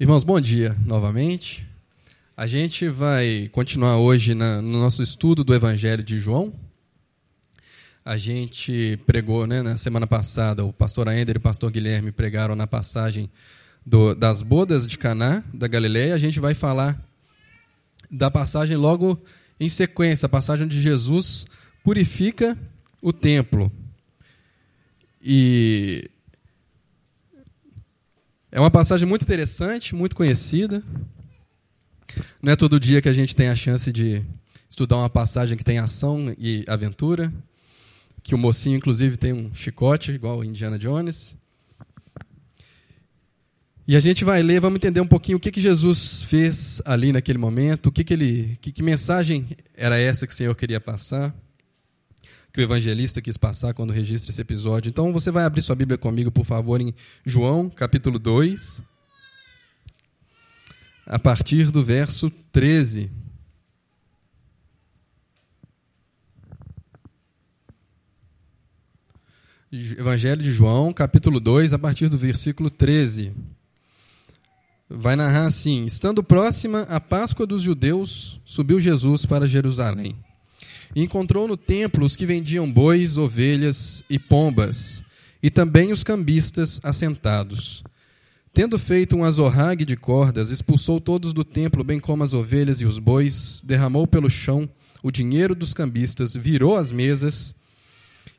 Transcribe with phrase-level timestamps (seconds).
[0.00, 1.68] Irmãos, bom dia novamente.
[2.34, 6.52] A gente vai continuar hoje na, no nosso estudo do Evangelho de João.
[8.04, 12.56] A gente pregou né, na semana passada, o pastor Aender e o pastor Guilherme pregaram
[12.56, 13.30] na passagem
[13.84, 16.14] do, das bodas de Caná, da Galileia.
[16.14, 17.00] A gente vai falar
[18.10, 19.22] da passagem logo
[19.60, 21.44] em sequência, a passagem onde Jesus
[21.84, 22.58] purifica
[23.00, 23.70] o templo.
[25.22, 26.10] E
[28.52, 30.82] é uma passagem muito interessante, muito conhecida.
[32.42, 34.22] Não é todo dia que a gente tem a chance de
[34.68, 37.32] estudar uma passagem que tem ação e aventura,
[38.22, 41.34] que o mocinho, inclusive, tem um chicote, igual o Indiana Jones.
[43.88, 47.10] E a gente vai ler, vamos entender um pouquinho o que, que Jesus fez ali
[47.10, 50.78] naquele momento, o que, que ele, que, que mensagem era essa que o Senhor queria
[50.78, 51.34] passar
[52.52, 54.90] que o evangelista quis passar quando registra esse episódio.
[54.90, 56.94] Então você vai abrir sua Bíblia comigo, por favor, em
[57.24, 58.82] João, capítulo 2,
[61.06, 63.10] a partir do verso 13.
[69.72, 73.32] Evangelho de João, capítulo 2, a partir do versículo 13.
[74.90, 80.14] Vai narrar assim: Estando próxima a Páscoa dos judeus, subiu Jesus para Jerusalém
[80.94, 85.02] e encontrou no templo os que vendiam bois, ovelhas e pombas,
[85.42, 87.82] e também os cambistas assentados.
[88.54, 92.84] Tendo feito um azorrague de cordas, expulsou todos do templo, bem como as ovelhas e
[92.84, 94.68] os bois, derramou pelo chão
[95.02, 97.54] o dinheiro dos cambistas, virou as mesas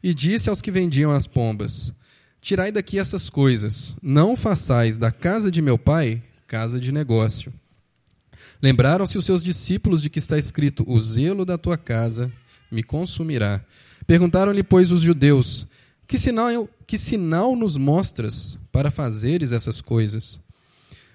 [0.03, 1.91] e disse aos que vendiam as pombas:
[2.39, 6.21] Tirai daqui essas coisas, não façais da casa de meu pai
[6.53, 7.51] casa de negócio.
[8.61, 12.31] Lembraram-se os seus discípulos de que está escrito: O zelo da tua casa
[12.73, 13.63] me consumirá.
[14.05, 15.67] Perguntaram-lhe, pois, os judeus:
[16.07, 20.39] que sinal, que sinal nos mostras para fazeres essas coisas?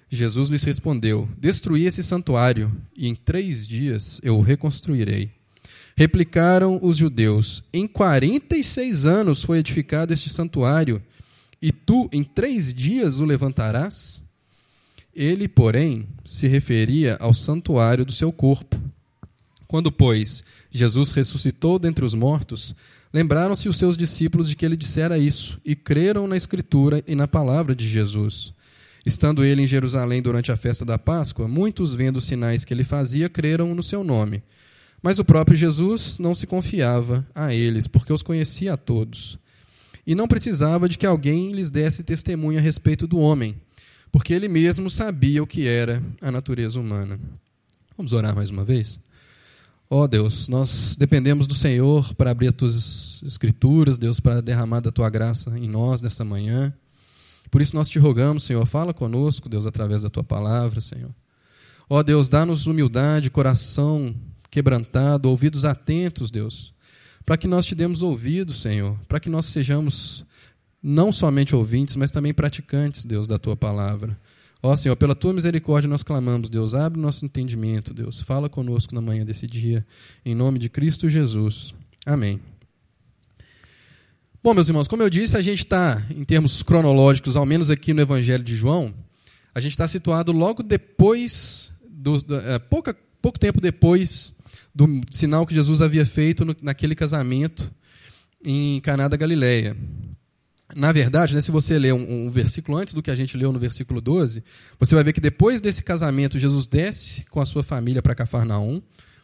[0.09, 5.31] Jesus lhes respondeu: Destruí esse santuário, e em três dias eu o reconstruirei.
[5.95, 11.01] Replicaram os judeus: Em quarenta e seis anos foi edificado este santuário,
[11.61, 14.23] e tu em três dias o levantarás?
[15.15, 18.79] Ele, porém, se referia ao santuário do seu corpo.
[19.67, 22.75] Quando, pois, Jesus ressuscitou dentre os mortos,
[23.13, 27.27] lembraram-se os seus discípulos de que ele dissera isso e creram na Escritura e na
[27.27, 28.53] palavra de Jesus.
[29.05, 32.83] Estando ele em Jerusalém durante a festa da Páscoa, muitos, vendo os sinais que ele
[32.83, 34.43] fazia, creram no seu nome.
[35.01, 39.39] Mas o próprio Jesus não se confiava a eles, porque os conhecia a todos.
[40.05, 43.55] E não precisava de que alguém lhes desse testemunho a respeito do homem,
[44.11, 47.19] porque ele mesmo sabia o que era a natureza humana.
[47.95, 48.99] Vamos orar mais uma vez?
[49.91, 54.81] Ó oh, Deus, nós dependemos do Senhor para abrir as tuas escrituras, Deus, para derramar
[54.81, 56.71] da tua graça em nós nessa manhã.
[57.49, 61.09] Por isso nós te rogamos, Senhor, fala conosco, Deus, através da tua palavra, Senhor.
[61.89, 64.15] Ó oh, Deus, dá-nos humildade, coração
[64.51, 66.71] quebrantado, ouvidos atentos, Deus,
[67.25, 70.23] para que nós te demos ouvidos, Senhor, para que nós sejamos
[70.83, 74.19] não somente ouvintes, mas também praticantes, Deus, da tua palavra.
[74.61, 78.99] Ó Senhor, pela tua misericórdia nós clamamos, Deus, abre nosso entendimento, Deus, fala conosco na
[78.99, 79.85] manhã desse dia,
[80.25, 81.73] em nome de Cristo Jesus.
[82.05, 82.41] Amém.
[84.43, 87.93] Bom, meus irmãos, como eu disse, a gente está, em termos cronológicos, ao menos aqui
[87.93, 88.93] no Evangelho de João,
[89.53, 94.33] a gente está situado logo depois, do, do, é, pouca, pouco tempo depois
[94.75, 97.71] do sinal que Jesus havia feito no, naquele casamento
[98.43, 99.75] em Caná da Galileia.
[100.75, 103.51] Na verdade, né, se você ler um, um, versículo antes do que a gente leu
[103.51, 104.43] no versículo 12,
[104.79, 108.81] você vai ver que depois desse casamento, Jesus desce com a sua família para Cafarnaum,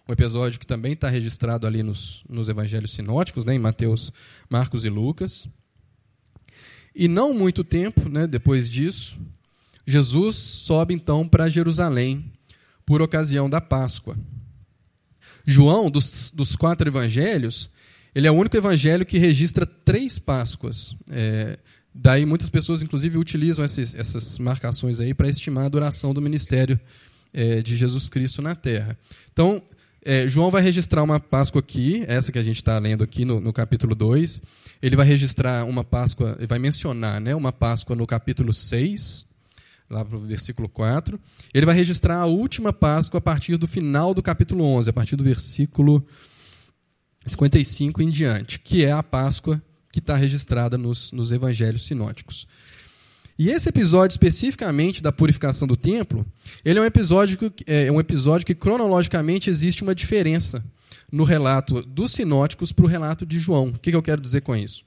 [0.07, 4.11] um episódio que também está registrado ali nos, nos evangelhos sinóticos, né, em Mateus,
[4.49, 5.47] Marcos e Lucas.
[6.95, 9.19] E não muito tempo né, depois disso,
[9.85, 12.31] Jesus sobe então para Jerusalém
[12.85, 14.17] por ocasião da Páscoa.
[15.45, 17.69] João, dos, dos quatro evangelhos,
[18.15, 20.95] ele é o único evangelho que registra três Páscoas.
[21.11, 21.59] É,
[21.93, 26.79] daí muitas pessoas, inclusive, utilizam esses, essas marcações aí para estimar a duração do ministério
[27.33, 28.97] é, de Jesus Cristo na Terra.
[29.33, 29.61] Então,
[30.01, 33.41] é, João vai registrar uma Páscoa aqui, essa que a gente está lendo aqui no,
[33.41, 34.41] no, capítulo 2.
[34.81, 39.25] Ele vai registrar uma Páscoa, ele vai mencionar né, uma Páscoa no capítulo 6,
[39.89, 41.19] lá para o versículo 4.
[41.53, 45.17] Ele vai registrar a última Páscoa a partir do final do capítulo 11, a partir
[45.17, 46.05] do versículo
[47.25, 49.61] 55 em diante, que é a Páscoa
[49.91, 52.47] que está registrada nos, nos evangelhos sinóticos.
[53.37, 56.25] E esse episódio especificamente da purificação do templo,
[56.63, 60.63] ele é um episódio que, é um episódio que cronologicamente existe uma diferença
[61.11, 63.69] no relato dos sinóticos para o relato de João.
[63.69, 64.83] O que, que eu quero dizer com isso?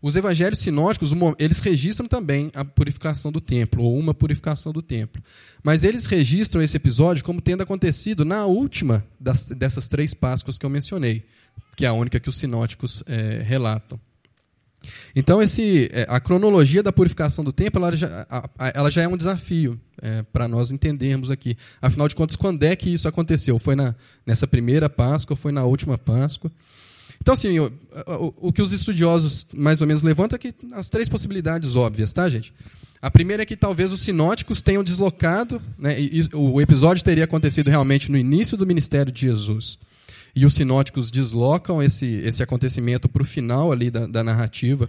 [0.00, 5.22] Os evangelhos sinóticos, eles registram também a purificação do templo, ou uma purificação do templo.
[5.62, 10.64] Mas eles registram esse episódio como tendo acontecido na última das, dessas três Páscoas que
[10.64, 11.24] eu mencionei,
[11.76, 14.00] que é a única que os sinóticos é, relatam.
[15.14, 18.26] Então, esse, é, a cronologia da purificação do templo ela já,
[18.74, 21.56] ela já é um desafio é, para nós entendermos aqui.
[21.82, 23.58] Afinal de contas, quando é que isso aconteceu?
[23.58, 26.50] Foi na, nessa primeira Páscoa, foi na última Páscoa?
[27.20, 27.72] Então, assim, o,
[28.06, 32.12] o, o, que os estudiosos mais ou menos levantam é que as três possibilidades óbvias,
[32.12, 32.52] tá, gente?
[33.00, 37.24] A primeira é que talvez os sinóticos tenham deslocado, né, e, e, o episódio teria
[37.24, 39.78] acontecido realmente no início do ministério de Jesus.
[40.34, 44.88] E os sinóticos deslocam esse, esse acontecimento para o final ali da, da narrativa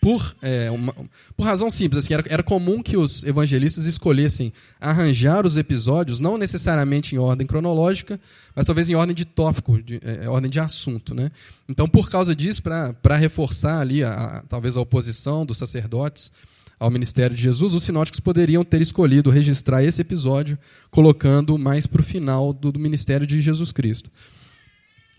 [0.00, 0.94] por, é, uma,
[1.36, 2.04] por razão simples.
[2.04, 7.46] Assim, era, era comum que os evangelistas escolhessem arranjar os episódios, não necessariamente em ordem
[7.46, 8.20] cronológica,
[8.54, 11.14] mas talvez em ordem de tópico, de, é, ordem de assunto.
[11.14, 11.30] Né?
[11.68, 16.32] Então, por causa disso, para reforçar ali a, a, talvez a oposição dos sacerdotes
[16.78, 20.58] ao ministério de Jesus, os sinóticos poderiam ter escolhido registrar esse episódio,
[20.90, 24.10] colocando mais para o final do, do ministério de Jesus Cristo.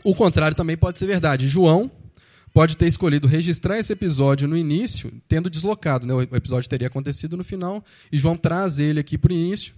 [0.04, 1.48] O contrário também pode ser verdade.
[1.48, 1.90] João
[2.54, 6.06] pode ter escolhido registrar esse episódio no início, tendo deslocado.
[6.06, 6.14] Né?
[6.14, 9.74] O episódio teria acontecido no final, e João traz ele aqui para o início,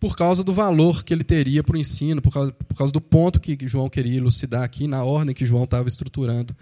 [0.00, 3.00] por causa do valor que ele teria para o ensino, por causa, por causa do
[3.00, 6.56] ponto que João queria elucidar aqui, na ordem que João estava estruturando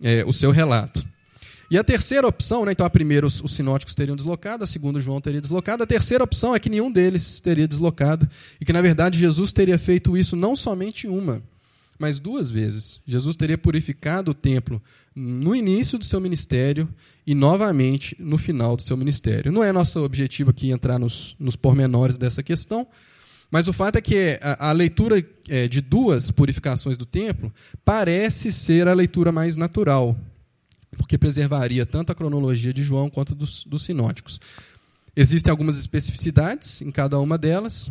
[0.00, 1.04] é, o seu relato.
[1.68, 5.00] E a terceira opção, né, então a primeira os, os sinóticos teriam deslocado, a segunda
[5.00, 8.28] João teria deslocado, a terceira opção é que nenhum deles teria deslocado,
[8.60, 11.42] e que na verdade Jesus teria feito isso não somente uma,
[12.04, 13.00] mas duas vezes.
[13.06, 14.82] Jesus teria purificado o templo
[15.16, 16.86] no início do seu ministério
[17.26, 19.50] e novamente no final do seu ministério.
[19.50, 22.86] Não é nosso objetivo aqui entrar nos, nos pormenores dessa questão,
[23.50, 27.50] mas o fato é que a, a leitura é, de duas purificações do templo
[27.86, 30.14] parece ser a leitura mais natural,
[30.98, 34.38] porque preservaria tanto a cronologia de João quanto dos, dos sinóticos.
[35.16, 37.90] Existem algumas especificidades em cada uma delas,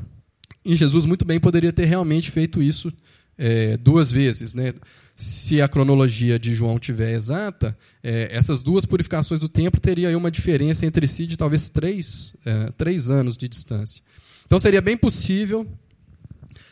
[0.63, 2.94] e Jesus muito bem poderia ter realmente feito isso
[3.38, 4.53] é, duas vezes.
[4.53, 4.74] Né?
[5.15, 10.31] Se a cronologia de João tiver exata, é, essas duas purificações do templo teriam uma
[10.31, 14.01] diferença entre si de talvez três, é, três anos de distância.
[14.45, 15.68] Então seria bem possível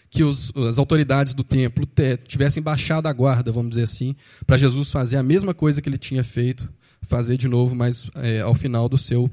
[0.10, 1.88] que os, as autoridades do templo
[2.28, 4.14] tivessem baixado a guarda, vamos dizer assim,
[4.46, 6.70] para Jesus fazer a mesma coisa que ele tinha feito,
[7.04, 9.32] fazer de novo, mas é, ao final do seu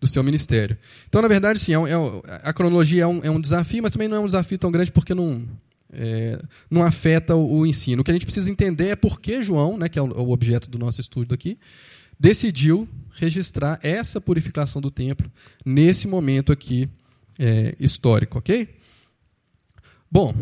[0.00, 0.78] do seu ministério.
[1.08, 4.08] Então, na verdade, sim, é, é, a cronologia é um, é um desafio, mas também
[4.08, 5.46] não é um desafio tão grande porque não,
[5.92, 6.40] é,
[6.70, 8.02] não afeta o, o, ensino.
[8.02, 10.30] O que a gente precisa entender é por que João, né, que é o, o
[10.30, 11.58] objeto do nosso estudo aqui,
[12.18, 15.30] decidiu registrar essa purificação do templo
[15.64, 16.88] nesse momento aqui
[17.38, 18.68] é, histórico, ok?
[20.10, 20.34] Bom,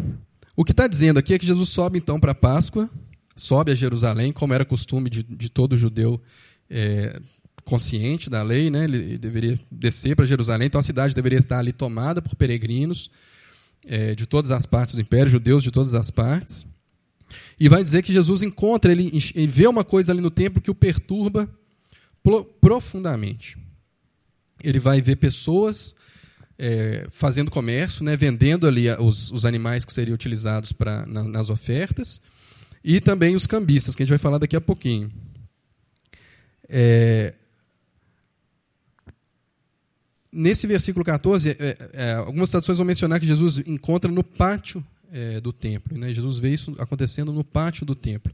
[0.57, 2.91] o que está dizendo aqui é que Jesus sobe então para a Páscoa,
[3.37, 6.21] sobe a Jerusalém, como era costume de, de todo judeu
[6.69, 7.21] é,
[7.65, 8.85] consciente da lei, né?
[8.85, 13.11] ele deveria descer para Jerusalém, então a cidade deveria estar ali tomada por peregrinos
[13.87, 16.67] é, de todas as partes do império, judeus de todas as partes.
[17.59, 20.71] E vai dizer que Jesus encontra, ele, ele vê uma coisa ali no templo que
[20.71, 21.49] o perturba
[22.61, 23.57] profundamente.
[24.63, 25.95] Ele vai ver pessoas
[26.59, 31.51] é, fazendo comércio, né, vendendo ali os, os animais que seriam utilizados pra, na, nas
[31.51, 32.21] ofertas,
[32.83, 35.11] e também os cambistas, que a gente vai falar daqui a pouquinho.
[36.69, 37.35] É,
[40.33, 45.41] nesse versículo 14, é, é, algumas traduções vão mencionar que Jesus encontra no pátio é,
[45.41, 45.97] do templo.
[45.97, 46.13] Né?
[46.13, 48.33] Jesus vê isso acontecendo no pátio do templo.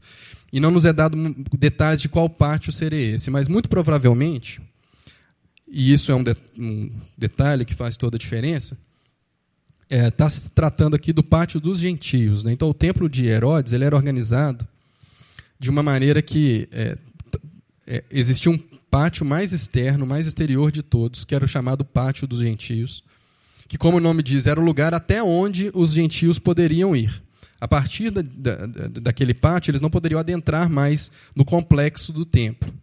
[0.51, 1.17] E não nos é dado
[1.57, 4.61] detalhes de qual pátio seria esse, mas muito provavelmente,
[5.67, 8.77] e isso é um, de, um detalhe que faz toda a diferença,
[9.89, 12.43] está é, se tratando aqui do pátio dos gentios.
[12.43, 12.51] Né?
[12.51, 14.67] Então, o templo de Herodes ele era organizado
[15.59, 16.97] de uma maneira que é,
[17.87, 18.59] é, existia um
[18.95, 23.03] pátio mais externo, mais exterior de todos, que era o chamado Pátio dos Gentios,
[23.67, 27.21] que, como o nome diz, era o lugar até onde os gentios poderiam ir.
[27.59, 32.73] A partir da, da, daquele pátio, eles não poderiam adentrar mais no complexo do templo.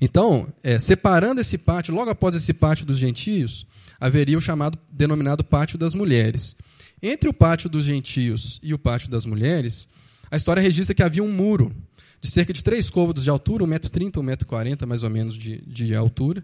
[0.00, 3.66] Então, é, separando esse pátio, logo após esse pátio dos gentios,
[4.00, 6.56] haveria o chamado, denominado pátio das mulheres.
[7.02, 9.86] Entre o pátio dos gentios e o pátio das mulheres,
[10.30, 11.76] a história registra que havia um muro
[12.24, 16.42] de cerca de três côvados de altura, 1,30m, 1,40m mais ou menos de, de altura.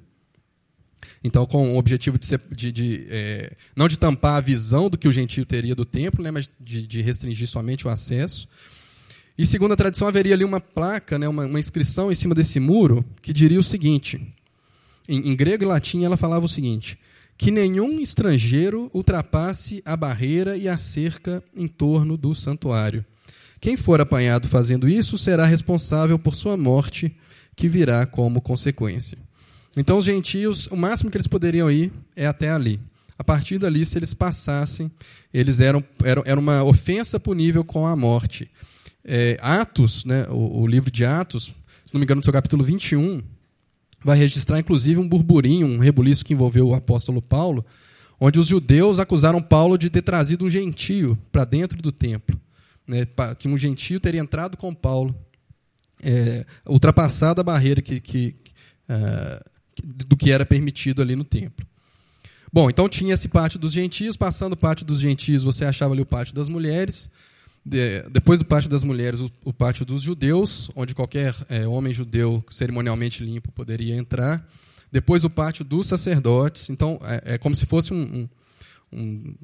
[1.24, 4.98] Então, com o objetivo de, ser, de, de é, não de tampar a visão do
[4.98, 8.46] que o gentio teria do templo, né, mas de, de, restringir somente o acesso.
[9.38, 12.60] E, segundo a tradição, haveria ali uma placa, né, uma, uma inscrição em cima desse
[12.60, 14.20] muro, que diria o seguinte:
[15.08, 16.98] em, em grego e latim, ela falava o seguinte:
[17.38, 23.02] que nenhum estrangeiro ultrapasse a barreira e a cerca em torno do santuário.
[23.60, 27.14] Quem for apanhado fazendo isso será responsável por sua morte,
[27.54, 29.18] que virá como consequência.
[29.76, 32.80] Então, os gentios, o máximo que eles poderiam ir é até ali.
[33.18, 34.90] A partir dali, se eles passassem,
[35.32, 38.50] eles eram, eram era uma ofensa punível com a morte.
[39.04, 41.52] É, Atos, né, o, o, livro de Atos,
[41.84, 43.20] se não me engano, no seu capítulo 21,
[44.02, 47.64] vai registrar inclusive um burburinho, um rebuliço que envolveu o apóstolo Paulo,
[48.18, 52.40] onde os judeus acusaram Paulo de ter trazido um gentio para dentro do templo.
[52.90, 53.06] Né,
[53.38, 55.14] que um gentio teria entrado com Paulo,
[56.02, 58.34] é, ultrapassado a barreira que, que,
[58.88, 61.64] uh, do que era permitido ali no templo.
[62.52, 66.02] Bom, então tinha esse pátio dos gentios, passando o pátio dos gentios, você achava ali
[66.02, 67.08] o pátio das mulheres.
[67.64, 71.92] De, depois do pátio das mulheres, o, o pátio dos judeus, onde qualquer é, homem
[71.92, 74.44] judeu cerimonialmente limpo poderia entrar.
[74.90, 76.70] Depois o pátio dos sacerdotes.
[76.70, 78.28] Então, é, é como se fosse um, um,
[78.92, 79.34] um,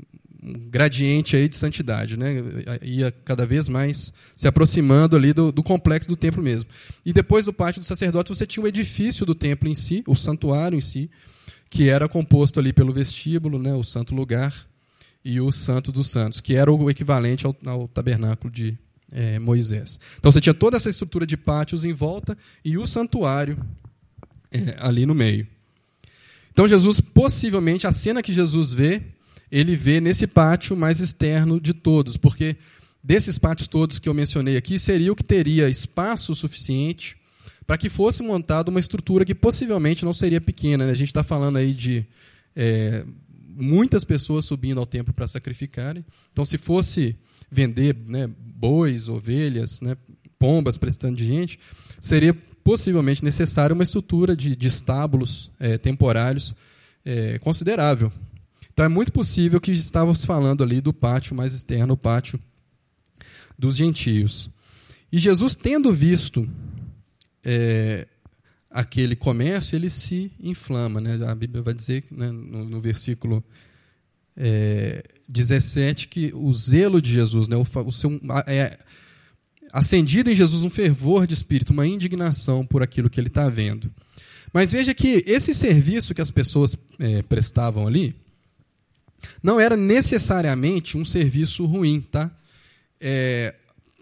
[0.43, 2.35] gradiente aí de santidade, né?
[2.83, 6.69] Ia cada vez mais se aproximando ali do, do complexo do templo mesmo.
[7.05, 10.14] E depois do pátio dos sacerdotes, você tinha o edifício do templo em si, o
[10.14, 11.11] santuário em si,
[11.71, 14.55] que era composto ali pelo vestíbulo, né, o santo lugar,
[15.25, 18.78] e o santo dos santos, que era o equivalente ao, ao tabernáculo de
[19.11, 19.99] é, Moisés.
[20.19, 23.59] Então você tinha toda essa estrutura de pátios em volta e o santuário
[24.52, 25.47] é, ali no meio.
[26.52, 29.02] Então Jesus, possivelmente, a cena que Jesus vê,
[29.50, 32.57] ele vê nesse pátio mais externo de todos, porque
[33.03, 37.17] desses pátios todos que eu mencionei aqui, seria o que teria espaço suficiente
[37.67, 40.87] para que fosse montada uma estrutura que possivelmente não seria pequena.
[40.87, 40.93] Né?
[40.93, 42.05] A gente está falando aí de
[42.55, 43.05] é,
[43.57, 46.05] muitas pessoas subindo ao templo para sacrificarem.
[46.33, 47.17] Então, se fosse
[47.50, 49.97] vender né, bois, ovelhas, né,
[50.38, 51.59] pombas prestando de gente,
[52.00, 56.55] seria possivelmente necessária uma estrutura de, de estábulos é, temporários
[57.05, 58.12] é, considerável.
[58.76, 62.38] Então, é muito possível que estávamos falando ali do pátio mais externo, o pátio
[63.59, 64.50] dos gentios.
[65.11, 66.47] E Jesus, tendo visto
[67.42, 68.06] é,
[68.71, 71.00] aquele comércio ele se inflama.
[71.00, 71.18] Né?
[71.26, 73.42] A Bíblia vai dizer né, no, no, versículo
[74.37, 78.78] é, 17 que o zelo de Jesus, né, o, o seu, é
[79.73, 83.90] acendido em Jesus um fervor de espírito, uma indignação por aquilo que ele está vendo.
[84.52, 88.14] Mas veja que esse serviço que as pessoas é, prestavam ali
[89.42, 92.00] não era necessariamente um serviço ruim.
[92.00, 92.30] Tá?
[93.00, 93.54] É,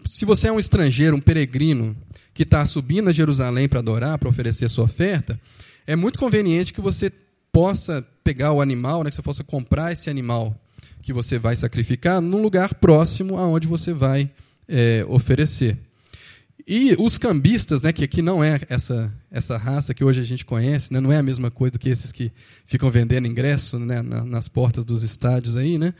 [0.09, 1.95] se você é um estrangeiro, um peregrino,
[2.33, 5.39] que está subindo a Jerusalém para adorar, para oferecer sua oferta,
[5.87, 7.11] é muito conveniente que você
[7.51, 10.59] possa pegar o animal, né, que você possa comprar esse animal
[11.01, 14.29] que você vai sacrificar num lugar próximo aonde você vai
[14.67, 15.77] é, oferecer.
[16.67, 20.45] E os cambistas, né, que aqui não é essa, essa raça que hoje a gente
[20.45, 22.31] conhece, né, não é a mesma coisa do que esses que
[22.65, 25.93] ficam vendendo ingresso né, nas portas dos estádios aí, né?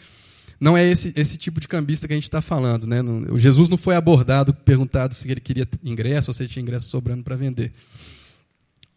[0.60, 2.88] não é esse, esse tipo de cambista que a gente está falando.
[2.88, 3.01] Né?
[3.30, 6.88] O Jesus não foi abordado, perguntado se ele queria ingresso ou se ele tinha ingresso
[6.88, 7.74] sobrando para vender.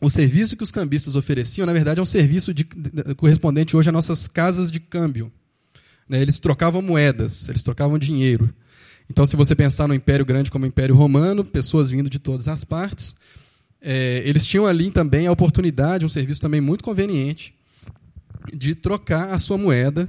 [0.01, 3.89] O serviço que os cambistas ofereciam, na verdade, é um serviço de, de, correspondente hoje
[3.89, 5.33] às nossas casas de câmbio.
[6.09, 6.23] Né?
[6.23, 8.55] Eles trocavam moedas, eles trocavam dinheiro.
[9.11, 12.63] Então, se você pensar no Império Grande como Império Romano, pessoas vindo de todas as
[12.63, 13.15] partes,
[13.81, 17.55] é, eles tinham ali também a oportunidade, um serviço também muito conveniente,
[18.53, 20.09] de trocar a sua moeda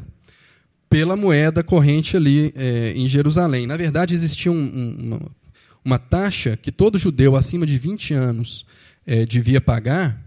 [0.89, 3.67] pela moeda corrente ali é, em Jerusalém.
[3.67, 5.31] Na verdade, existia um, um, uma,
[5.85, 8.65] uma, taxa que todo judeu acima de 20 anos
[9.05, 10.19] é, devia pagar,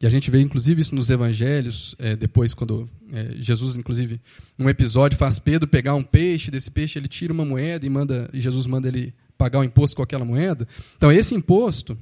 [0.00, 4.20] e a gente vê inclusive isso nos evangelhos, é, depois quando é, Jesus, inclusive,
[4.58, 8.28] num episódio, faz Pedro pegar um peixe, desse peixe ele tira uma moeda e, manda,
[8.34, 10.68] e Jesus manda ele pagar o imposto com aquela moeda.
[10.96, 11.96] Então, esse imposto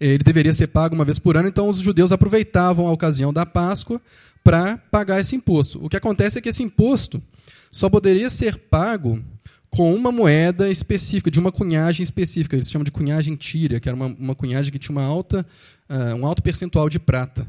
[0.00, 3.46] ele deveria ser pago uma vez por ano, então os judeus aproveitavam a ocasião da
[3.46, 4.00] Páscoa
[4.42, 5.84] para pagar esse imposto.
[5.84, 7.22] O que acontece é que esse imposto
[7.70, 9.22] só poderia ser pago
[9.70, 12.54] com uma moeda específica, de uma cunhagem específica.
[12.54, 15.46] Eles chamam de cunhagem tíria, que era uma, uma cunhagem que tinha uma alta,
[15.88, 17.46] uh, um alto percentual de prata.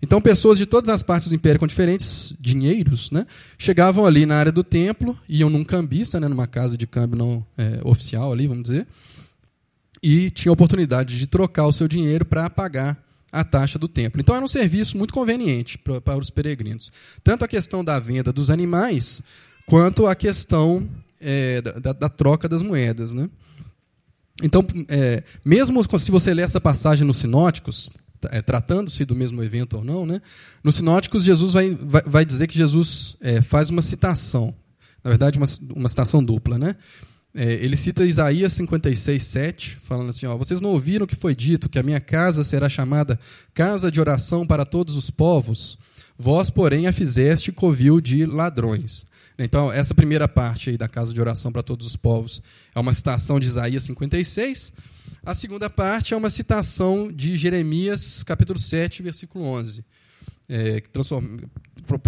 [0.00, 3.26] Então, pessoas de todas as partes do império com diferentes dinheiros né,
[3.58, 7.44] chegavam ali na área do templo, iam num cambista, né, numa casa de câmbio não
[7.56, 8.86] é, oficial, ali, vamos dizer,
[10.02, 14.20] e tinham a oportunidade de trocar o seu dinheiro para pagar a taxa do templo.
[14.20, 16.90] Então era um serviço muito conveniente para, para os peregrinos.
[17.22, 19.20] Tanto a questão da venda dos animais,
[19.66, 20.88] quanto a questão
[21.20, 23.12] é, da, da, troca das moedas.
[23.12, 23.28] Né?
[24.42, 27.90] Então, é, mesmo se você ler essa passagem nos sinóticos,
[28.30, 30.22] é, tratando-se do mesmo evento ou não, né?
[30.62, 34.54] nos sinóticos Jesus vai, vai, vai dizer que Jesus é, faz uma citação,
[35.04, 36.76] na verdade uma, uma citação dupla, né?
[37.38, 41.36] É, ele cita Isaías 56, 7, falando assim: ó, Vocês não ouviram o que foi
[41.36, 43.20] dito, que a minha casa será chamada
[43.52, 45.78] casa de oração para todos os povos?
[46.18, 49.04] Vós, porém, a fizeste covil de ladrões.
[49.38, 52.40] Então, essa primeira parte aí da casa de oração para todos os povos
[52.74, 54.72] é uma citação de Isaías 56.
[55.22, 59.84] A segunda parte é uma citação de Jeremias, capítulo 7, versículo 11.
[60.48, 60.80] É,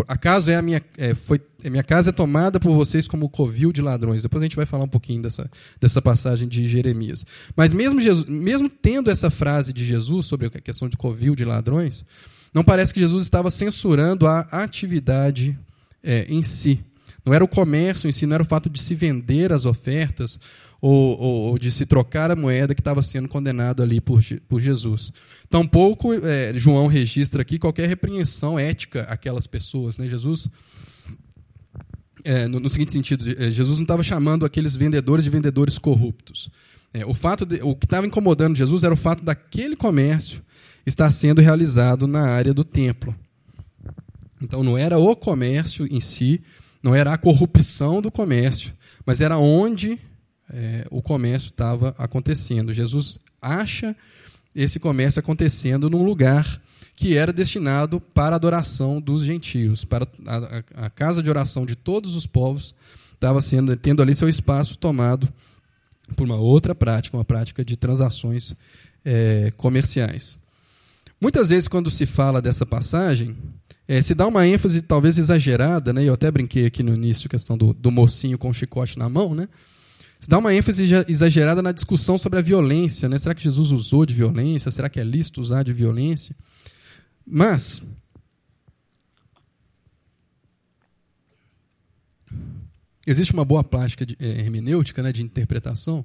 [0.07, 3.73] acaso é a minha, é, foi, a minha casa é tomada por vocês como covil
[3.73, 4.23] de ladrões.
[4.23, 7.25] Depois a gente vai falar um pouquinho dessa, dessa passagem de Jeremias.
[7.57, 11.45] Mas mesmo, Jesus, mesmo tendo essa frase de Jesus sobre a questão de covil de
[11.45, 12.05] ladrões,
[12.55, 15.59] não parece que Jesus estava censurando a atividade
[16.03, 16.85] é, em si.
[17.25, 20.39] Não era o comércio em si, não era o fato de se vender as ofertas
[20.81, 25.13] ou, ou, de se trocar a moeda que estava sendo condenado ali por, por Jesus.
[25.51, 29.99] Tampouco é, João registra aqui qualquer repreensão ética àquelas pessoas.
[29.99, 30.07] Né?
[30.07, 30.49] Jesus,
[32.25, 36.49] é, no, no, seguinte sentido, é, Jesus não estava chamando aqueles vendedores de vendedores corruptos.
[36.95, 40.43] É, o, fato de, o que estava incomodando Jesus era o fato daquele comércio
[40.87, 43.15] estar sendo realizado na área do templo.
[44.41, 46.41] Então não era o comércio em si,
[46.83, 48.73] não era a corrupção do comércio,
[49.05, 49.99] mas era onde
[50.53, 52.73] é, o comércio estava acontecendo.
[52.73, 53.95] Jesus acha
[54.55, 56.61] esse comércio acontecendo num lugar
[56.97, 61.77] que era destinado para a adoração dos gentios, para a, a casa de oração de
[61.77, 62.75] todos os povos,
[63.15, 65.29] estava sendo tendo ali seu espaço tomado
[66.17, 68.55] por uma outra prática, uma prática de transações
[69.05, 70.39] é, comerciais.
[71.21, 73.37] Muitas vezes, quando se fala dessa passagem,
[73.87, 76.05] é, se dá uma ênfase talvez exagerada, né?
[76.05, 79.09] Eu até brinquei aqui no início a questão do, do mocinho com o chicote na
[79.09, 79.49] mão, né?
[80.19, 83.17] Se dá uma ênfase exagerada na discussão sobre a violência, né?
[83.19, 84.71] Será que Jesus usou de violência?
[84.71, 86.35] Será que é lícito usar de violência?
[87.25, 87.81] Mas
[93.07, 96.05] existe uma boa prática de, é, hermenêutica, né, de interpretação,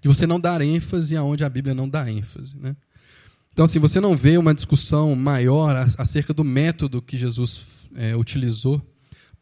[0.00, 2.74] de você não dar ênfase aonde a Bíblia não dá ênfase, né?
[3.52, 8.80] Então, assim, você não vê uma discussão maior acerca do método que Jesus é, utilizou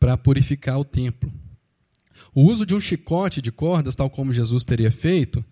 [0.01, 1.33] para purificar o templo.
[2.35, 5.45] O uso de um chicote de cordas, tal como Jesus teria feito,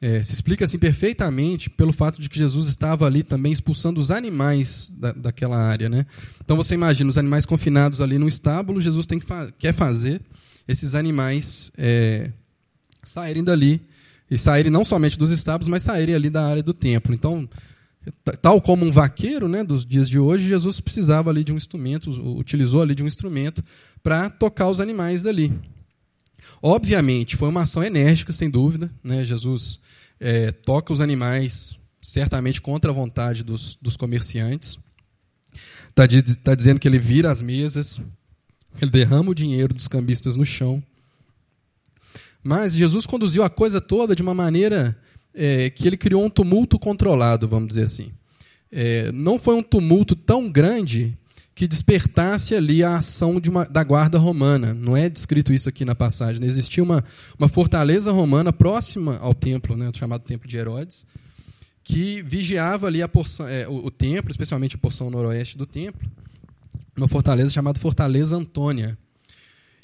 [0.00, 4.10] é, se explica assim perfeitamente pelo fato de que Jesus estava ali também expulsando os
[4.10, 5.88] animais da, daquela área.
[5.88, 6.06] Né?
[6.44, 10.20] Então você imagina os animais confinados ali no estábulo, Jesus tem que fa quer fazer
[10.68, 12.30] esses animais é,
[13.02, 13.80] saírem dali.
[14.28, 17.14] E saírem não somente dos estábulos, mas saírem ali da área do templo.
[17.14, 17.48] Então,
[18.40, 22.10] Tal como um vaqueiro né, dos dias de hoje, Jesus precisava ali de um instrumento,
[22.38, 23.64] utilizou ali de um instrumento
[24.02, 25.52] para tocar os animais dali.
[26.62, 28.90] Obviamente, foi uma ação enérgica, sem dúvida.
[29.02, 29.24] Né?
[29.24, 29.78] Jesus
[30.18, 34.78] é, toca os animais, certamente contra a vontade dos, dos comerciantes.
[35.88, 36.06] Está
[36.42, 38.00] tá dizendo que ele vira as mesas,
[38.80, 40.82] ele derrama o dinheiro dos cambistas no chão.
[42.42, 44.96] Mas Jesus conduziu a coisa toda de uma maneira
[45.34, 48.12] é, que ele criou um tumulto controlado, vamos dizer assim.
[48.70, 51.16] É, não foi um tumulto tão grande
[51.56, 54.74] que despertasse ali a ação uma, da guarda romana.
[54.74, 56.44] Não é descrito isso aqui na passagem.
[56.44, 57.02] Existia uma,
[57.38, 61.06] uma fortaleza romana próxima ao templo, né, chamado Templo de Herodes,
[61.82, 66.06] que vigiava ali a porção, é, o, o, templo, especialmente a porção noroeste do templo,
[66.94, 68.98] uma fortaleza chamada Fortaleza Antônia.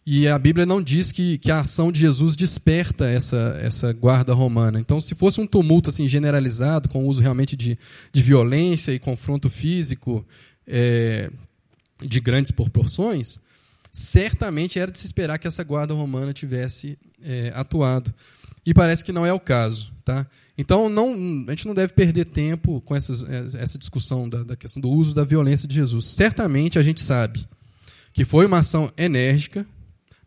[0.04, 4.34] E a Bíblia não diz que, que a ação de Jesus desperta essa, essa guarda
[4.34, 4.78] romana.
[4.78, 7.78] Então, se fosse um tumulto assim generalizado, com uso realmente de,
[8.12, 10.22] de violência e confronto físico
[10.66, 11.30] é,
[12.06, 13.38] de grandes proporções,
[13.90, 18.12] certamente era de se esperar que essa guarda romana tivesse é, atuado.
[18.64, 19.92] E parece que não é o caso.
[20.04, 20.26] Tá?
[20.56, 21.12] Então, não,
[21.46, 24.90] a gente não deve perder tempo com essas, é, essa discussão da, da questão do
[24.90, 26.06] uso da violência de Jesus.
[26.06, 27.46] Certamente a gente sabe
[28.12, 29.66] que foi uma ação enérgica,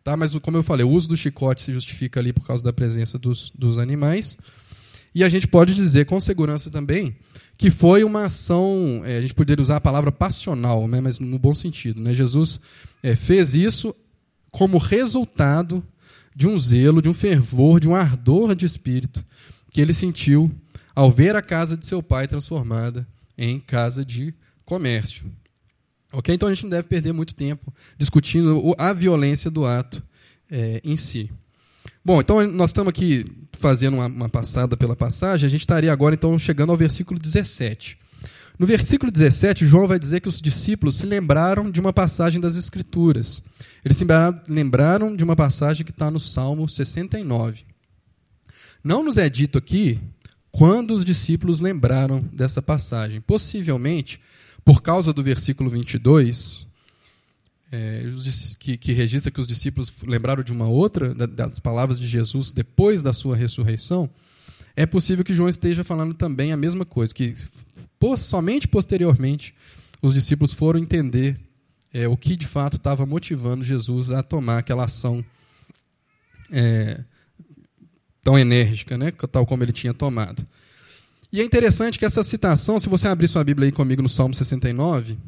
[0.06, 0.16] Tá?
[0.16, 3.18] Mas, como eu falei, o uso do chicote se justifica ali por causa da presença
[3.18, 4.38] dos, dos animais.
[5.16, 7.16] E a gente pode dizer com segurança também
[7.56, 11.38] que foi uma ação, é, a gente poderia usar a palavra passional, né, mas no
[11.38, 12.02] bom sentido.
[12.02, 12.12] Né?
[12.12, 12.60] Jesus
[13.02, 13.96] é, fez isso
[14.50, 15.82] como resultado
[16.34, 19.24] de um zelo, de um fervor, de um ardor de espírito
[19.70, 20.50] que ele sentiu
[20.94, 24.34] ao ver a casa de seu pai transformada em casa de
[24.66, 25.32] comércio.
[26.12, 26.34] Ok?
[26.34, 30.02] Então a gente não deve perder muito tempo discutindo a violência do ato
[30.50, 31.30] é, em si.
[32.06, 33.26] Bom, então nós estamos aqui
[33.58, 37.98] fazendo uma, uma, passada pela passagem, a gente estaria agora então chegando ao versículo 17.
[38.56, 42.54] No versículo 17, João vai dizer que os discípulos se lembraram de uma passagem das
[42.54, 43.42] Escrituras.
[43.84, 44.06] Eles se
[44.46, 47.64] lembraram de uma passagem que está no Salmo 69.
[48.84, 49.98] Não nos é dito aqui
[50.52, 53.20] quando os discípulos lembraram dessa passagem.
[53.20, 54.20] Possivelmente
[54.64, 56.65] por causa do versículo 22,
[57.76, 58.02] é,
[58.58, 63.02] que, que registra que os discípulos lembraram de uma outra, das palavras de Jesus depois
[63.02, 64.08] da sua ressurreição,
[64.74, 67.34] é possível que João esteja falando também a mesma coisa, que
[68.16, 69.54] somente posteriormente
[70.02, 71.38] os discípulos foram entender
[71.92, 75.24] é, o que de fato estava motivando Jesus a tomar aquela ação
[76.50, 77.02] é,
[78.22, 80.46] tão enérgica, né, tal como ele tinha tomado.
[81.32, 84.34] E é interessante que essa citação, se você abrir sua Bíblia aí comigo no Salmo
[84.34, 85.18] 69,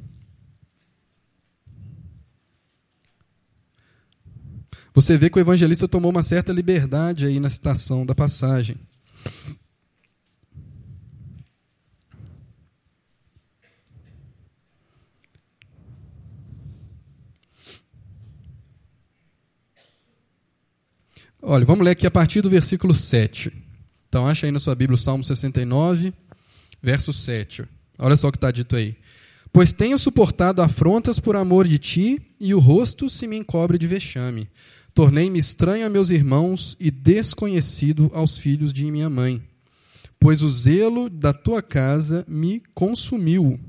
[5.00, 8.74] você vê que o evangelista tomou uma certa liberdade aí na citação da passagem.
[21.40, 23.52] Olha, vamos ler aqui a partir do versículo 7.
[24.08, 26.12] Então, acha aí na sua Bíblia o Salmo 69,
[26.82, 27.64] verso 7.
[28.00, 28.96] Olha só o que está dito aí.
[29.52, 33.86] Pois tenho suportado afrontas por amor de ti, e o rosto se me encobre de
[33.86, 34.50] vexame.
[34.98, 39.40] Tornei-me estranho a meus irmãos e desconhecido aos filhos de minha mãe.
[40.18, 43.60] Pois o zelo da tua casa me consumiu,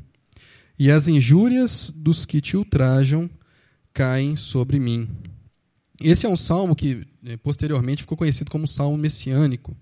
[0.80, 3.30] e as injúrias dos que te ultrajam
[3.94, 5.08] caem sobre mim.
[6.02, 9.78] Esse é um salmo que eh, posteriormente ficou conhecido como salmo messiânico.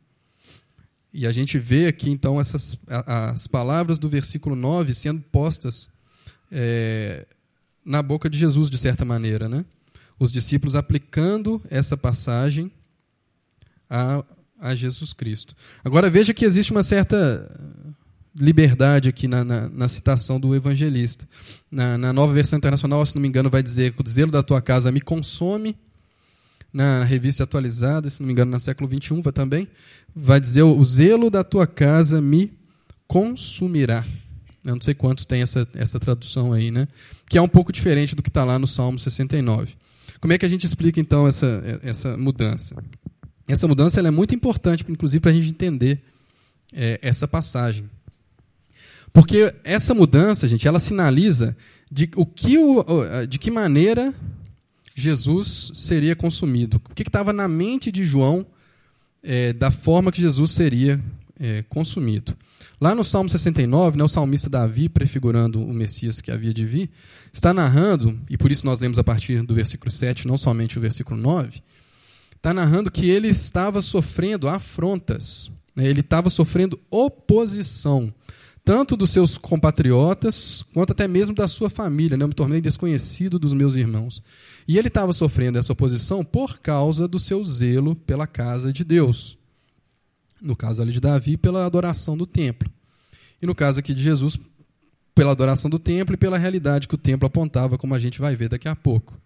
[1.14, 5.88] E a gente vê aqui, então, essas, as palavras do versículo 9 sendo postas
[6.52, 7.26] é,
[7.86, 9.48] na boca de Jesus, de certa maneira.
[9.48, 9.64] Né?
[10.20, 12.72] Os discípulos aplicando essa passagem
[13.90, 14.24] a,
[14.60, 15.56] a Jesus Cristo.
[15.84, 17.50] Agora veja que existe uma certa
[18.40, 21.28] liberdade aqui na, na, na citação do evangelista.
[21.72, 24.44] Na, na, nova versão internacional, se não me engano, vai dizer que o zelo da
[24.44, 25.76] tua casa me consome
[26.72, 29.68] na revista atualizada, se não me engano, no século XXI vai também,
[30.16, 32.54] vai dizer: o zelo da tua casa me
[33.08, 34.06] consumirá.
[34.64, 36.88] Eu não sei quantos tem essa, essa tradução aí, né?
[37.30, 39.76] Que é um pouco diferente do que está lá no Salmo 69.
[40.20, 42.76] Como é que a gente explica então essa, essa mudança?
[43.48, 46.02] Essa mudança é muito importante, inclusive, para a gente entender
[46.74, 47.90] é, essa passagem.
[49.14, 51.56] Porque essa mudança, gente, ela sinaliza
[51.90, 52.84] de, o que o,
[53.28, 54.14] de que maneira
[54.94, 56.82] Jesus seria consumido.
[56.90, 58.46] O que estava na mente de João
[59.24, 61.00] é, da forma que Jesus seria
[61.40, 62.36] é, consumido.
[62.80, 66.92] Lá no Salmo 69, né, o salmista Davi, prefigurando o Messias que havia de vir,
[67.34, 70.82] está narrando, e por isso nós lemos a partir do versículo 7, não somente o
[70.82, 71.63] versículo 9,
[72.36, 78.13] está narrando que ele estava sofrendo afrontas, né, ele estava sofrendo oposição
[78.68, 82.18] tanto dos seus compatriotas, quanto até mesmo da sua família.
[82.18, 82.26] Né?
[82.26, 84.22] Eu me tornei desconhecido dos meus irmãos.
[84.68, 89.37] E ele estava sofrendo essa oposição por causa do seu zelo pela casa de Deus.
[90.41, 92.71] No caso ali de Davi, pela adoração do templo.
[93.41, 94.38] E no caso aqui de Jesus,
[95.13, 98.36] pela adoração do templo e pela realidade que o templo apontava, como a gente vai
[98.36, 99.19] ver daqui a pouco.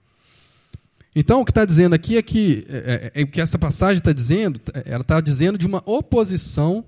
[1.14, 3.98] Então, o que está dizendo aqui é que é, é, é, o que essa passagem
[3.98, 6.86] está dizendo, ela está dizendo de uma oposição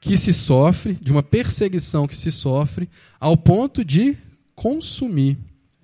[0.00, 4.16] que se sofre, de uma perseguição que se sofre, ao ponto de
[4.54, 5.38] consumir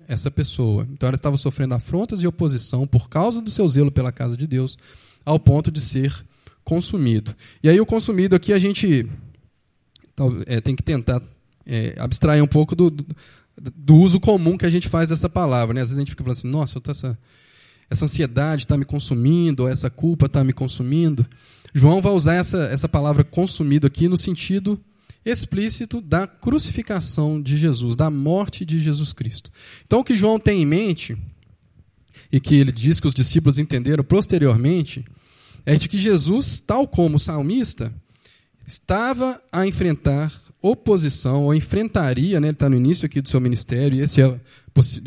[0.07, 0.87] essa pessoa.
[0.91, 4.45] Então ela estava sofrendo afrontas e oposição por causa do seu zelo pela casa de
[4.45, 4.77] Deus,
[5.25, 6.23] ao ponto de ser
[6.63, 7.35] consumido.
[7.61, 9.07] E aí o consumido aqui a gente
[10.45, 11.21] é, tem que tentar
[11.65, 13.05] é, abstrair um pouco do, do,
[13.75, 15.73] do, uso comum que a gente faz dessa palavra.
[15.73, 15.81] Né?
[15.81, 17.17] Às vezes a gente fica falando assim, nossa, essa,
[17.89, 21.25] essa ansiedade está me consumindo, ou essa culpa está me consumindo.
[21.73, 24.79] João vai usar essa, essa palavra consumido aqui no sentido
[25.25, 29.49] explícito da crucificação de Jesus, da morte de Jesus Cristo.
[29.85, 31.17] Então, o que João tem em mente,
[32.31, 35.05] e que ele diz que os discípulos entenderam posteriormente,
[35.65, 37.93] é de que Jesus, tal como o salmista,
[38.65, 43.97] estava a enfrentar oposição, ou enfrentaria, né, ele está no início aqui do seu ministério,
[43.97, 44.39] e esse é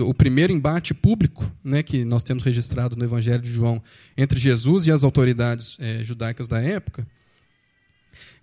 [0.01, 3.83] o primeiro embate público né, que nós temos registrado no Evangelho de João
[4.19, 7.07] entre Jesus e as autoridades é, judaicas da época.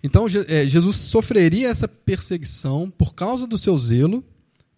[0.02, 4.22] Então, é, Jesus sofreria essa perseguição por causa do seu zelo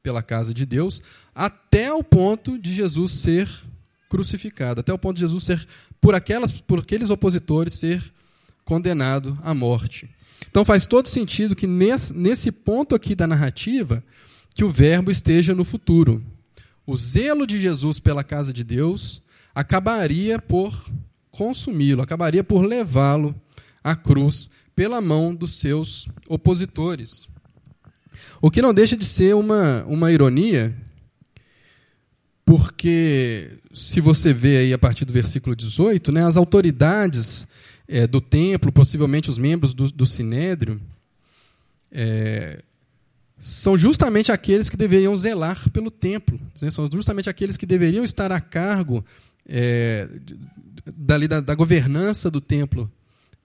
[0.03, 1.01] pela casa de Deus,
[1.35, 3.49] até o ponto de Jesus ser
[4.09, 5.67] crucificado, até o ponto de Jesus ser,
[6.01, 8.03] por, aquelas, por aqueles opositores, ser
[8.65, 10.09] condenado à morte.
[10.49, 14.03] Então faz todo sentido que nesse, nesse ponto aqui da narrativa,
[14.55, 16.25] que o verbo esteja no futuro
[16.87, 19.21] o zelo de Jesus pela casa de Deus
[19.55, 20.89] acabaria por
[21.31, 23.35] consumi-lo, acabaria por levá-lo
[23.83, 27.29] à cruz pela mão dos seus opositores.
[28.41, 30.77] O que não deixa de ser uma, uma ironia,
[32.47, 37.45] porque se você vê aí a partir do versículo 18, né, as autoridades
[37.89, 40.81] é, do templo, possivelmente os membros do, do Sinédrio,
[41.91, 42.63] é,
[43.37, 46.71] são justamente aqueles que deveriam zelar pelo templo, né?
[46.71, 49.05] são justamente aqueles que deveriam estar a cargo
[49.49, 50.09] é,
[50.97, 52.91] dali da, da, governança do templo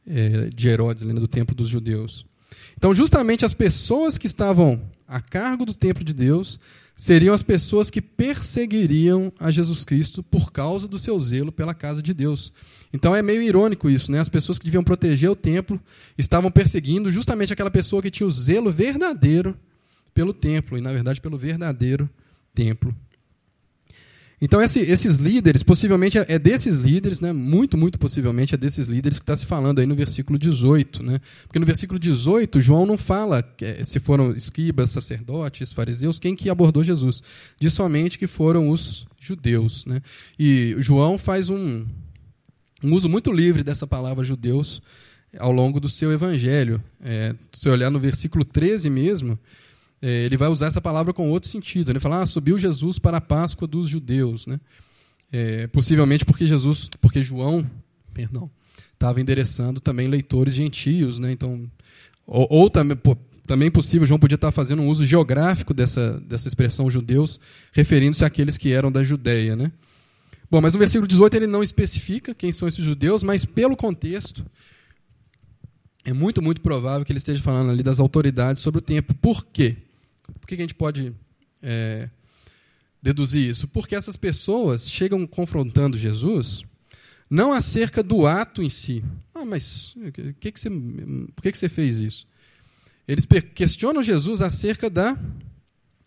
[0.07, 1.13] é, de Herodes, né?
[1.15, 2.23] do templo dos judeus.
[2.77, 6.59] Então, justamente as pessoas que estavam a cargo do templo de Deus
[7.01, 11.99] seriam as pessoas que perseguiriam a Jesus Cristo por causa do seu zelo pela casa
[11.99, 12.53] de Deus.
[12.93, 14.19] Então é meio irônico isso, né?
[14.19, 15.81] As pessoas que deviam proteger o templo
[16.15, 19.57] estavam perseguindo justamente aquela pessoa que tinha o zelo verdadeiro
[20.13, 22.07] pelo templo, e na verdade pelo verdadeiro
[22.53, 22.95] templo.
[24.41, 29.19] Então, esse, esses líderes, possivelmente é desses líderes, né, muito, muito possivelmente é desses líderes
[29.19, 31.03] que está se falando aí no versículo 18.
[31.03, 31.21] Né?
[31.43, 33.47] Porque no versículo 18, João não fala
[33.83, 37.21] se foram escribas, sacerdotes, fariseus, quem que abordou Jesus.
[37.59, 39.85] Diz somente que foram os judeus.
[39.85, 40.01] Né?
[40.39, 41.85] E João faz um,
[42.83, 44.81] um uso muito livre dessa palavra judeus
[45.37, 46.83] ao longo do seu evangelho.
[46.99, 49.39] É, se olhar no versículo 13 mesmo, é,
[50.01, 51.91] ele vai usar essa palavra com outro sentido.
[51.91, 54.47] Ele fala, ah, subiu Jesus para a Páscoa dos judeus.
[54.47, 54.59] Né?
[55.31, 57.69] É, possivelmente porque Jesus, porque João,
[58.13, 58.49] perdão,
[58.93, 61.19] estava endereçando também leitores gentios.
[61.19, 61.31] Né?
[61.31, 61.69] Então,
[62.25, 66.47] ou, ou também, pô, também possível, João podia estar fazendo um uso geográfico dessa, dessa
[66.47, 67.39] expressão judeus,
[67.71, 69.55] referindo-se àqueles que eram da Judéia.
[69.55, 69.71] Né?
[70.49, 74.45] Bom, mas no versículo 18 ele não especifica quem são esses judeus, mas pelo contexto,
[76.03, 79.13] é muito, muito provável que ele esteja falando ali das autoridades sobre o tempo.
[79.15, 79.77] Por quê?
[80.39, 81.13] Por que a gente pode
[81.61, 82.09] é,
[83.01, 83.67] deduzir isso?
[83.67, 86.63] Porque essas pessoas chegam confrontando Jesus
[87.31, 89.01] não acerca do ato em si.
[89.33, 89.95] Ah, mas
[90.39, 92.27] que que você, por que, que você fez isso?
[93.07, 95.17] Eles questionam Jesus acerca da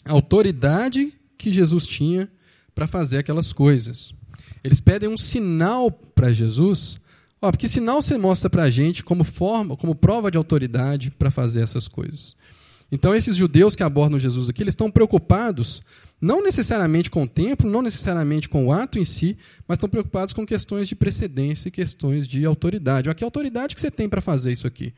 [0.05, 2.31] autoridade que Jesus tinha
[2.75, 4.15] para fazer aquelas coisas.
[4.63, 6.99] Eles pedem um sinal para Jesus.
[7.41, 11.31] Ó, que sinal você mostra para a gente como forma, como prova de autoridade para
[11.31, 12.37] fazer essas coisas?
[12.95, 15.83] Então, esses judeus que abordam Jesus aqui, eles estão preocupados
[16.21, 20.33] não necessariamente com o templo, não necessariamente com o ato em si, mas estão preocupados
[20.33, 23.09] com questões de precedência e questões de autoridade.
[23.09, 24.95] Olha, que autoridade que você tem para fazer isso aqui?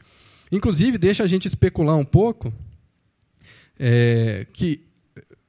[0.52, 2.52] Inclusive, deixa a gente especular um pouco
[3.78, 4.82] é, que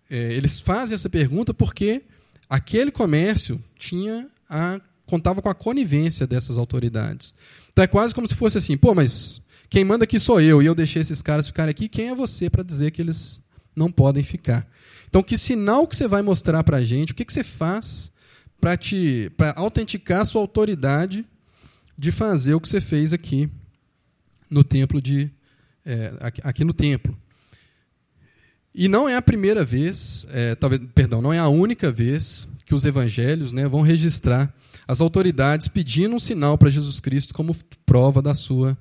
[0.10, 2.02] é, eles fazem essa pergunta porque
[2.50, 7.34] aquele comércio tinha a, contava com a conivência dessas autoridades.
[7.74, 10.66] Então é quase como se fosse assim, pô, mas quem manda aqui sou eu, e
[10.66, 13.42] eu deixei esses caras ficarem aqui, quem é você para dizer que eles
[13.76, 14.68] não podem ficar?
[15.10, 17.12] Então, que sinal que você vai mostrar para a gente?
[17.12, 18.12] O que, que você faz
[18.60, 21.26] para te para autenticar a sua autoridade
[21.98, 23.50] de fazer o que você fez aqui
[24.50, 25.32] no templo de
[25.86, 26.12] é,
[26.44, 27.18] aqui, no templo?
[28.74, 32.76] E não é a primeira vez, é, talvez, perdão, não é a única vez que
[32.76, 34.54] os evangelhos né, vão registrar
[34.88, 38.78] as autoridades pedindo um sinal para Jesus Cristo como prova da sua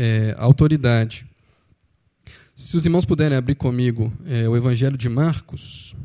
[0.00, 1.26] é, autoridade.
[2.54, 5.96] Se os irmãos puderem abrir comigo é, o Evangelho de Marcos,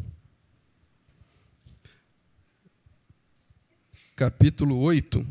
[4.15, 5.23] capítulo 8.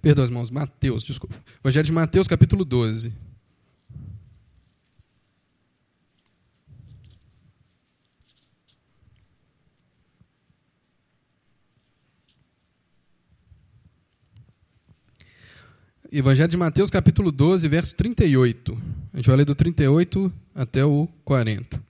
[0.00, 1.36] Perdão, irmãos, Mateus, desculpa.
[1.62, 3.21] Evangelho de Mateus, capítulo 12.
[16.14, 18.76] Evangelho de Mateus, capítulo 12, verso 38.
[19.14, 21.82] A gente vai ler do 38 até o 40.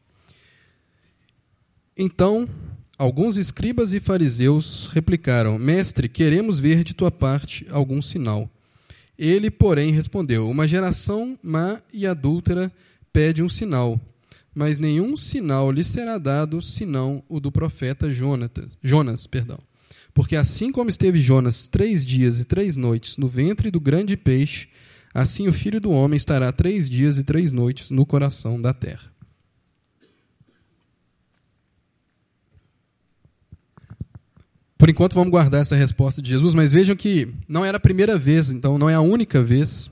[1.98, 2.48] Então,
[2.96, 8.48] alguns escribas e fariseus replicaram: Mestre, queremos ver de tua parte algum sinal.
[9.18, 12.70] Ele, porém, respondeu: Uma geração má e adúltera
[13.12, 14.00] pede um sinal,
[14.54, 19.26] mas nenhum sinal lhe será dado senão o do profeta Jonatas, Jonas.
[19.26, 19.58] Perdão.
[20.14, 24.68] Porque assim como esteve Jonas três dias e três noites no ventre do grande peixe,
[25.14, 29.12] assim o filho do homem estará três dias e três noites no coração da terra.
[34.82, 38.18] Por enquanto vamos guardar essa resposta de Jesus, mas vejam que não era a primeira
[38.18, 39.88] vez, então não é a única vez,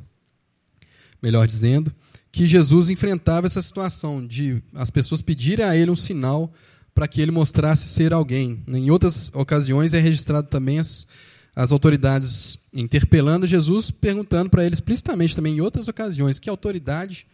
[1.22, 1.94] melhor dizendo,
[2.32, 6.52] que Jesus enfrentava essa situação de as pessoas pedirem a ele um sinal
[6.94, 8.62] para que ele mostrasse ser alguém.
[8.68, 11.06] Em outras ocasiões é registrado também as,
[11.54, 17.26] as autoridades interpelando Jesus, perguntando para ele explicitamente também em outras ocasiões que autoridade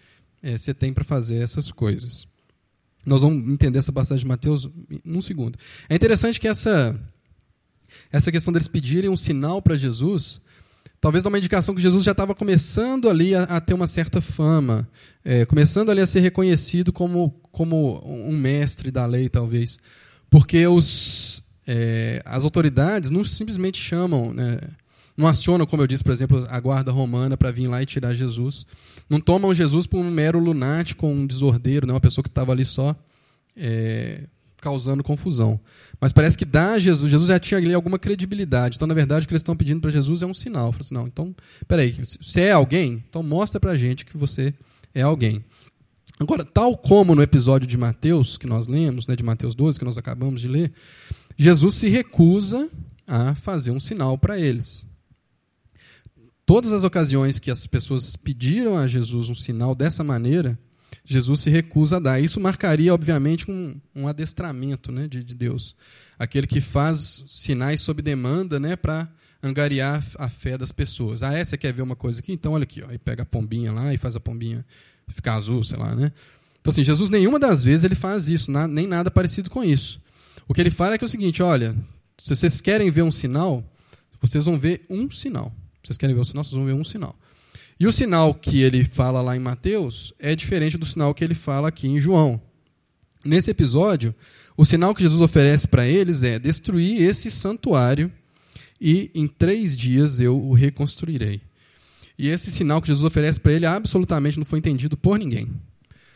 [0.42, 2.26] é, você tem para fazer essas coisas.
[3.04, 4.68] Nós vamos entender essa passagem de Mateus
[5.04, 5.58] num segundo.
[5.88, 6.98] É interessante que essa,
[8.10, 10.40] essa questão deles pedirem um sinal para Jesus
[11.00, 14.88] talvez uma indicação que Jesus já estava começando ali a, a, ter uma certa fama,
[15.24, 19.78] é, começando ali a ser reconhecido como, como um mestre da lei, talvez.
[20.28, 24.58] Porque os, é, as autoridades não simplesmente chamam, né,
[25.16, 28.12] não acionam, como eu disse, por exemplo, a guarda romana para vir lá e tirar
[28.12, 28.66] Jesus.
[29.08, 32.62] Não tomam Jesus por um mero lunático, um desordeiro, né, uma pessoa que estava ali
[32.62, 32.94] só
[33.56, 34.24] é,
[34.60, 35.58] causando confusão.
[35.98, 38.76] Mas parece que dá a Jesus, Jesus já tinha ali alguma credibilidade.
[38.76, 40.72] Então, na verdade, o que eles estão pedindo para Jesus é um sinal.
[40.72, 41.34] Fala assim, não, então,
[41.66, 43.02] peraí, você é alguém?
[43.08, 44.52] Então mostra para a gente que você
[44.94, 45.42] é alguém.
[46.18, 49.85] Agora, tal como no episódio de Mateus, que nós lemos, né, de Mateus 12, que
[49.85, 50.72] nós acabamos de ler,
[51.37, 52.70] Jesus se recusa
[53.07, 54.87] a fazer um sinal para eles.
[56.46, 60.59] Todas as ocasiões que as pessoas pediram a Jesus um sinal dessa maneira,
[61.05, 62.20] Jesus se recusa a dar.
[62.20, 65.76] Isso marcaria, obviamente, um, um adestramento né, de, de, Deus.
[66.18, 69.09] Aquele que faz sinais sob demanda né, para
[69.42, 71.22] angariar a fé das pessoas.
[71.22, 72.33] Ah, é, você quer ver uma coisa aqui?
[72.33, 72.83] Então, olha aqui.
[72.83, 74.64] Ó, aí pega a pombinha lá e faz a pombinha
[75.08, 75.94] ficar azul, sei lá.
[75.94, 76.12] Né?
[76.60, 80.00] Então, assim, Jesus nenhuma das vezes ele faz isso, nem nada parecido com isso.
[80.48, 81.76] O que ele fala é que é o seguinte: olha,
[82.22, 83.64] se vocês querem ver um sinal,
[84.20, 85.52] vocês vão ver um sinal.
[85.82, 87.16] Se vocês querem ver um sinal, vocês vão ver um sinal.
[87.78, 91.34] E o sinal que ele fala lá em Mateus é diferente do sinal que ele
[91.34, 92.40] fala aqui em João.
[93.24, 94.14] Nesse episódio,
[94.56, 98.10] o sinal que Jesus oferece para eles é destruir esse santuário
[98.80, 101.42] e em três dias eu o reconstruirei.
[102.18, 105.50] E esse sinal que Jesus oferece para ele absolutamente não foi entendido por ninguém.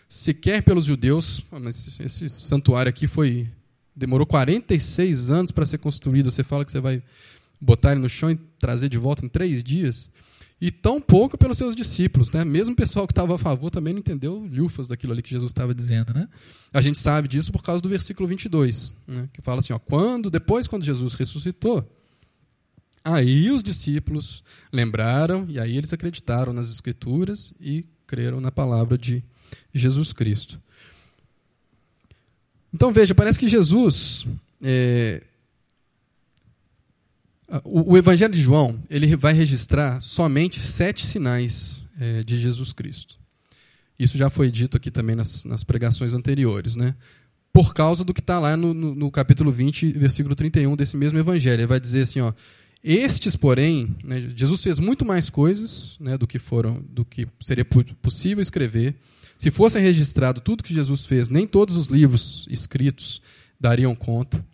[0.08, 3.48] Sequer pelos judeus, ah, esse santuário aqui foi
[3.94, 6.30] demorou 46 anos para ser construído.
[6.30, 7.02] Você fala que você vai
[7.60, 10.08] botar ele no chão e trazer de volta em três dias
[10.60, 12.44] e tão pouco pelos seus discípulos, né?
[12.44, 15.50] Mesmo o pessoal que estava a favor também não entendeu lufas daquilo ali que Jesus
[15.50, 16.28] estava dizendo, né?
[16.72, 19.28] A gente sabe disso por causa do versículo 22, né?
[19.32, 21.88] que fala assim, ó, quando depois quando Jesus ressuscitou,
[23.04, 29.22] aí os discípulos lembraram e aí eles acreditaram nas escrituras e creram na palavra de
[29.72, 30.60] Jesus Cristo.
[32.72, 34.26] Então veja, parece que Jesus
[34.62, 35.22] é,
[37.64, 43.18] o, o, Evangelho de João ele vai registrar somente sete sinais é, de Jesus Cristo.
[43.98, 46.94] Isso já foi dito aqui também nas, nas pregações anteriores, né?
[47.52, 51.18] Por causa do que está lá no, no, no, capítulo 20, versículo 31 desse mesmo
[51.18, 51.60] Evangelho.
[51.60, 52.32] Ele vai dizer assim: ó,
[52.82, 57.64] estes, porém, né, Jesus fez muito mais coisas né, do que foram, do que seria
[57.64, 58.94] possível escrever.
[59.36, 63.20] Se fosse registrado tudo que Jesus fez, nem todos os livros escritos
[63.58, 64.44] dariam conta.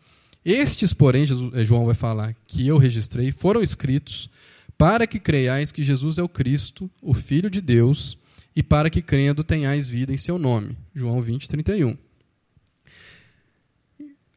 [0.45, 4.31] Estes, porém, Jesus, eh, João vai falar, que eu registrei, foram escritos
[4.79, 8.17] para que creiais que Jesus é o Cristo, o Filho de Deus,
[8.55, 10.77] e para que crendo tenhais vida em seu nome.
[10.95, 11.97] João 20, 31.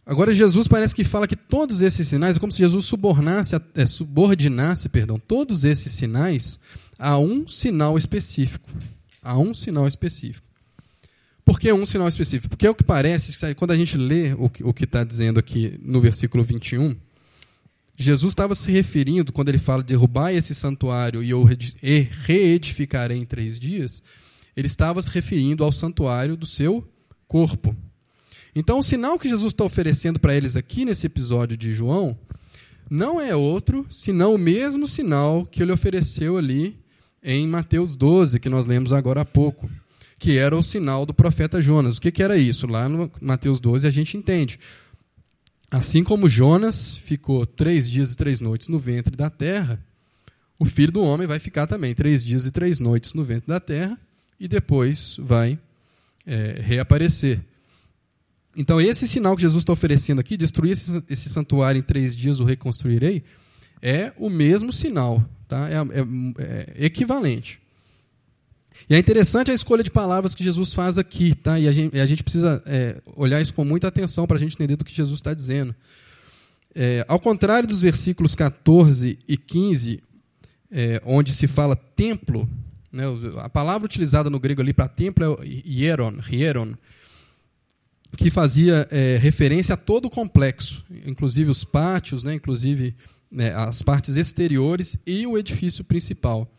[0.09, 3.85] Agora Jesus parece que fala que todos esses sinais, é como se Jesus subornasse, é,
[3.85, 6.59] subordinasse perdão, todos esses sinais
[6.97, 8.67] a um sinal específico.
[9.21, 10.47] A um sinal específico.
[11.45, 12.49] Por que um sinal específico?
[12.49, 16.01] Porque é o que parece, quando a gente lê o que está dizendo aqui no
[16.01, 16.95] versículo 21,
[17.95, 21.47] Jesus estava se referindo, quando ele fala derrubar esse santuário e eu
[22.25, 24.01] reedificarei em três dias,
[24.57, 26.83] ele estava se referindo ao santuário do seu
[27.27, 27.75] corpo.
[28.55, 32.17] Então, o sinal que Jesus está oferecendo para eles aqui nesse episódio de João
[32.89, 36.77] não é outro senão o mesmo sinal que ele ofereceu ali
[37.21, 39.69] em Mateus 12, que nós lemos agora há pouco
[40.19, 41.97] que era o sinal do profeta Jonas.
[41.97, 42.67] O que, que era isso?
[42.67, 44.59] Lá no Mateus 12 a gente entende.
[45.71, 49.79] Assim como Jonas ficou três dias e três noites no ventre da terra,
[50.57, 53.61] o filho do homem vai ficar também três dias e três noites no ventre da
[53.61, 53.97] terra
[54.37, 55.57] e depois vai
[56.27, 57.39] é, reaparecer.
[58.59, 62.41] Então, esse sinal que Jesus está oferecendo aqui, destruir esse, esse, santuário em três dias,
[62.41, 63.23] o reconstruirei,
[63.81, 65.69] é o mesmo sinal, tá?
[65.69, 67.57] é, é, é equivalente.
[68.89, 71.57] E é interessante a escolha de palavras que Jesus faz aqui, tá?
[71.57, 74.55] E a gente, a gente precisa é, olhar isso com muita atenção para a gente
[74.55, 75.73] entender do que Jesus está dizendo.
[76.75, 80.03] É, ao contrário dos versículos 14 e 15,
[80.69, 82.49] é, onde se fala templo,
[82.91, 83.05] né,
[83.37, 86.75] a palavra utilizada no grego ali para templo é hieron, hieron
[88.17, 92.95] que fazia é, referência a todo o complexo, inclusive os pátios, né, inclusive
[93.31, 96.51] né, as partes exteriores e o edifício principal.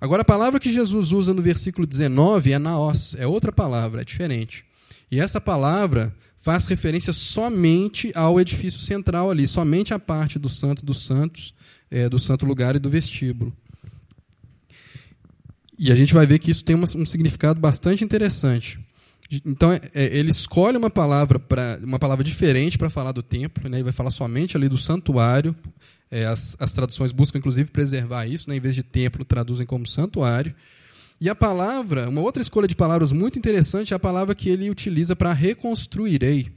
[0.00, 4.04] Agora, a palavra que Jesus usa no versículo 19 é naos, é outra palavra, é
[4.04, 4.64] diferente.
[5.10, 10.86] E essa palavra faz referência somente ao edifício central ali, somente à parte do Santo
[10.86, 11.52] dos Santos,
[11.90, 13.52] é, do Santo Lugar e do vestíbulo.
[15.78, 18.80] E a gente vai ver que isso tem um significado bastante interessante.
[19.44, 23.68] Então, é, é ele escolhe uma palavra, pra, uma palavra diferente para falar do templo,
[23.68, 25.54] né, e vai falar somente ali do santuário,
[26.10, 28.56] é, as, as traduções buscam, inclusive, preservar isso, né?
[28.56, 30.54] em vez de templo, traduzem como santuário.
[31.20, 34.70] E a palavra, uma outra escolha de palavras muito interessante é a palavra que ele
[34.70, 36.50] utiliza para reconstruirei.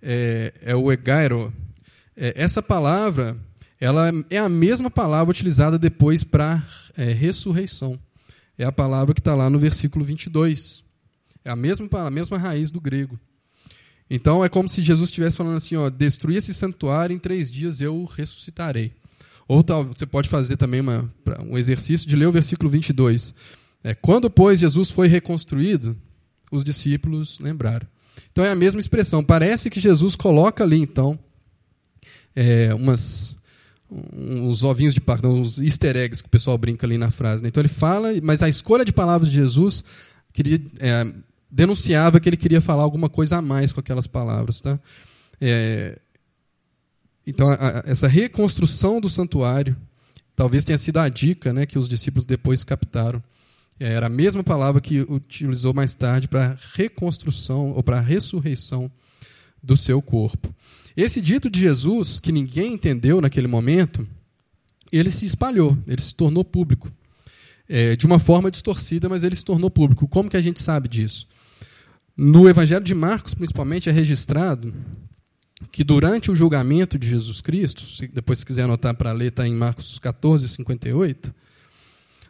[0.00, 1.52] É, é o egairo.
[2.16, 3.36] É, essa palavra
[3.80, 6.62] ela é a mesma palavra utilizada depois para
[6.96, 7.98] é, ressurreição.
[8.56, 10.84] É a palavra que está lá no versículo 22.
[11.44, 13.18] É a mesma, a mesma raiz do grego.
[14.10, 17.80] Então é como se Jesus estivesse falando assim: ó, destruir esse santuário, em três dias
[17.80, 18.92] eu ressuscitarei.
[19.46, 21.12] Ou tal, você pode fazer também uma,
[21.48, 23.34] um exercício de ler o versículo 22.
[23.82, 25.96] É, quando, pois, Jesus foi reconstruído,
[26.52, 27.86] os discípulos lembraram.
[28.30, 29.24] Então é a mesma expressão.
[29.24, 31.18] Parece que Jesus coloca ali, então,
[32.34, 33.36] é, umas,
[33.90, 37.42] uns ovinhos de Páscoa, uns easter eggs que o pessoal brinca ali na frase.
[37.42, 37.48] Né?
[37.48, 39.82] Então ele fala, mas a escolha de palavras de Jesus
[40.32, 41.12] queria, é,
[41.50, 44.60] denunciava que ele queria falar alguma coisa a mais com aquelas palavras.
[44.60, 44.78] Tá?
[45.40, 45.98] É,
[47.26, 49.76] então, a, a, essa reconstrução do santuário
[50.36, 53.22] talvez tenha sido a dica né, que os discípulos depois captaram.
[53.78, 58.90] É, era a mesma palavra que utilizou mais tarde para reconstrução ou para ressurreição
[59.62, 60.54] do seu corpo.
[60.96, 64.06] Esse dito de Jesus, que ninguém entendeu naquele momento,
[64.92, 66.90] ele se espalhou, ele se tornou público.
[67.68, 70.08] É, de uma forma distorcida, mas ele se tornou público.
[70.08, 71.28] Como que a gente sabe disso?
[72.22, 74.74] No Evangelho de Marcos, principalmente, é registrado
[75.72, 79.48] que durante o julgamento de Jesus Cristo, se depois se quiser anotar para ler, está
[79.48, 81.34] em Marcos 14, 58,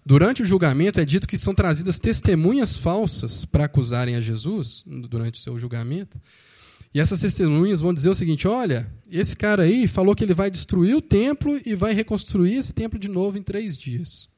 [0.07, 5.41] durante o julgamento é dito que são trazidas testemunhas falsas para acusarem a Jesus durante
[5.41, 6.20] o seu julgamento.
[6.95, 10.53] E essas testemunhas vão dizer o seguinte: olha, esse cara aí falou que ele vai
[10.53, 14.28] destruir o templo e vai reconstruir esse templo de novo em três dias.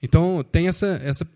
[0.00, 1.26] Então tem essa, essa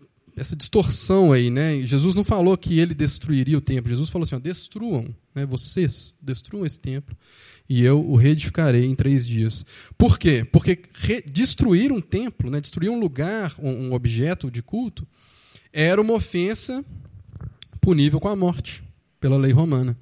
[0.41, 1.85] essa distorção aí, né?
[1.85, 3.89] Jesus não falou que ele destruiria o templo.
[3.89, 5.45] Jesus falou assim: ó, destruam, né?
[5.45, 7.15] Vocês destruam esse templo
[7.69, 9.63] e eu o reedificarei em três dias.
[9.95, 10.43] Por quê?
[10.43, 10.81] Porque
[11.31, 12.59] destruir um templo, né?
[12.59, 15.07] Destruir um lugar, um, um objeto de culto,
[15.71, 16.83] era uma ofensa
[17.79, 18.83] punível com a morte
[19.19, 19.95] pela lei romana.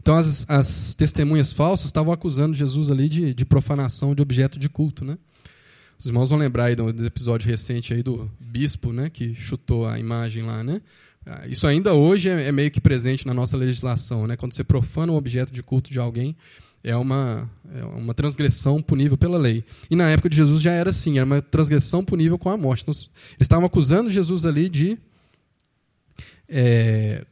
[0.00, 4.68] Então as, as testemunhas falsas estavam acusando Jesus ali de, de profanação de objeto de
[4.68, 5.18] culto, né?
[6.00, 9.98] Os irmãos vão lembrar aí do, episódio recente aí do bispo, né, que chutou a
[9.98, 10.80] imagem lá, né?
[11.26, 14.34] Ah, isso ainda hoje é, é meio que presente na nossa legislação, né?
[14.34, 16.34] Quando você profana um objeto de culto de alguém,
[16.82, 19.62] é uma, é uma transgressão punível pela lei.
[19.90, 22.82] E na época de Jesus já era assim, era uma transgressão punível com a morte.
[22.82, 23.10] Então, eles
[23.42, 24.98] estavam acusando Jesus ali de
[26.48, 27.26] é,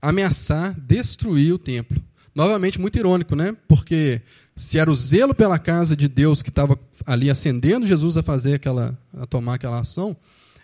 [0.00, 2.02] ameaçar destruir o templo.
[2.34, 3.56] Novamente, muito irônico, né?
[3.68, 4.20] Porque
[4.54, 8.54] se era o zelo pela casa de Deus que estava ali acendendo Jesus a fazer
[8.54, 10.16] aquela, a tomar aquela ação,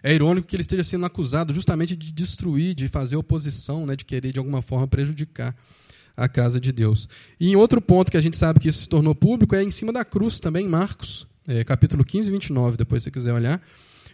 [0.03, 4.05] é irônico que ele esteja sendo acusado justamente de destruir, de fazer oposição, né, de
[4.05, 5.57] querer de alguma forma prejudicar
[6.17, 7.09] a casa de Deus.
[7.39, 9.71] E em outro ponto que a gente sabe que isso se tornou público é em
[9.71, 13.33] cima da cruz também, em Marcos, é, capítulo 15 e 29, depois se você quiser
[13.33, 13.63] olhar.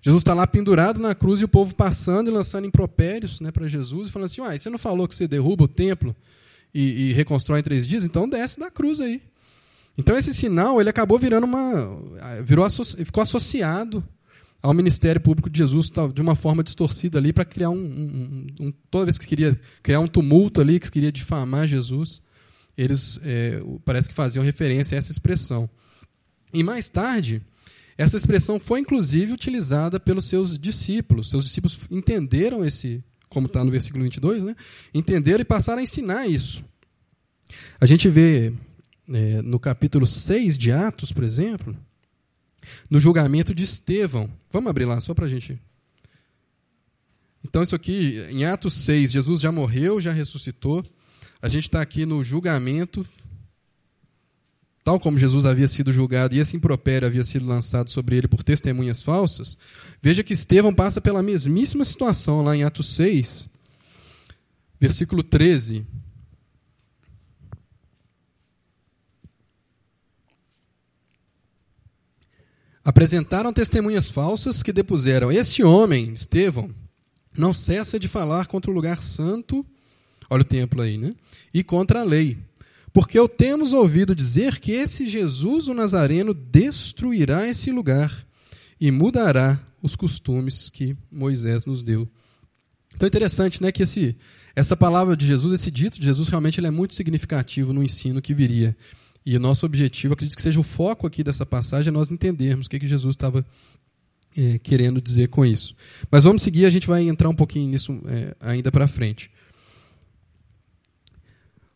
[0.03, 3.67] Jesus está lá pendurado na cruz e o povo passando e lançando impropérios né, para
[3.67, 6.15] Jesus e falando assim: Uai, você não falou que você derruba o templo
[6.75, 8.05] e, e reconstrói em três dias?
[8.05, 9.23] Então desce da cruz aí.
[9.97, 11.99] Então esse sinal ele acabou virando uma,
[12.43, 12.67] virou
[13.05, 14.03] ficou associado
[14.63, 18.73] ao ministério público de Jesus de uma forma distorcida ali para criar um, um, um,
[18.91, 22.23] toda vez que queria criar um tumulto ali que queria difamar Jesus
[22.77, 25.69] eles é, parece que faziam referência a essa expressão.
[26.53, 27.43] E mais tarde
[27.97, 31.31] essa expressão foi inclusive utilizada pelos seus discípulos.
[31.31, 34.57] Seus discípulos entenderam esse como está no versículo 22 né?
[34.93, 36.65] Entenderam e passaram a ensinar isso.
[37.81, 38.53] A gente vê
[39.09, 41.77] é, no capítulo 6 de Atos, por exemplo,
[42.89, 44.31] no julgamento de Estevão.
[44.51, 45.59] Vamos abrir lá, só para a gente.
[47.45, 50.85] Então, isso aqui, em Atos 6, Jesus já morreu, já ressuscitou.
[51.43, 53.07] A gente está aqui no julgamento,
[54.83, 58.43] tal como Jesus havia sido julgado e esse impropério havia sido lançado sobre ele por
[58.43, 59.59] testemunhas falsas.
[60.01, 63.49] Veja que Estevão passa pela mesmíssima situação lá em Atos 6,
[64.81, 65.87] versículo 13.
[72.85, 76.71] Apresentaram testemunhas falsas que depuseram: Esse homem, Estevão,
[77.37, 79.65] não cessa de falar contra o lugar santo,
[80.29, 81.15] olha o templo aí, né?
[81.53, 82.39] E contra a lei.
[82.93, 88.25] Porque eu temos ouvido dizer que esse Jesus, o Nazareno, destruirá esse lugar
[88.81, 92.09] e mudará os costumes que Moisés nos deu.
[92.95, 94.17] Então é interessante né, que esse,
[94.55, 98.23] essa palavra de Jesus, esse dito de Jesus, realmente ele é muito significativo no ensino
[98.23, 98.77] que viria.
[99.25, 102.67] E o nosso objetivo, acredito que seja o foco aqui dessa passagem, é nós entendermos
[102.67, 103.45] o que, que Jesus estava
[104.37, 105.75] é, querendo dizer com isso.
[106.11, 109.31] Mas vamos seguir, a gente vai entrar um pouquinho nisso é, ainda para frente.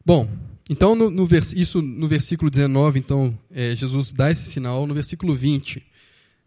[0.04, 0.28] Bom,
[0.68, 4.86] então no, no vers, isso no versículo 19, então, é, Jesus dá esse sinal.
[4.86, 5.82] No versículo 20,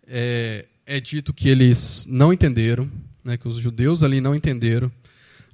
[0.07, 2.89] é, é dito que eles não entenderam,
[3.23, 4.91] né, que os judeus ali não entenderam.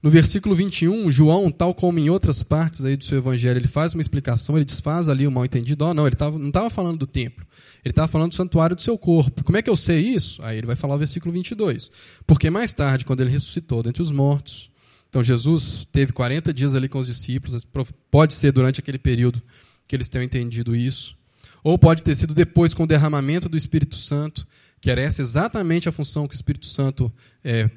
[0.02, 3.96] No versículo 21, João, tal como em outras partes aí do seu evangelho, ele faz
[3.96, 5.86] uma explicação, ele desfaz ali o mal entendido.
[5.86, 7.46] Oh, não, ele tava, não estava falando do templo,
[7.84, 9.44] ele estava falando do santuário do seu corpo.
[9.44, 10.42] Como é que eu sei isso?
[10.44, 11.90] Aí ele vai falar o versículo 22.
[12.28, 14.70] Porque mais tarde, quando ele ressuscitou dentre os mortos,
[15.10, 17.66] Então Jesus teve 40 dias ali com os discípulos,
[18.12, 19.42] pode ser durante aquele período
[19.88, 21.18] que eles tenham entendido isso,
[21.64, 24.46] ou pode ter sido depois com o derramamento do Espírito Santo,
[24.80, 27.12] que era essa exatamente a função que o Espírito Santo
[27.44, 27.70] é,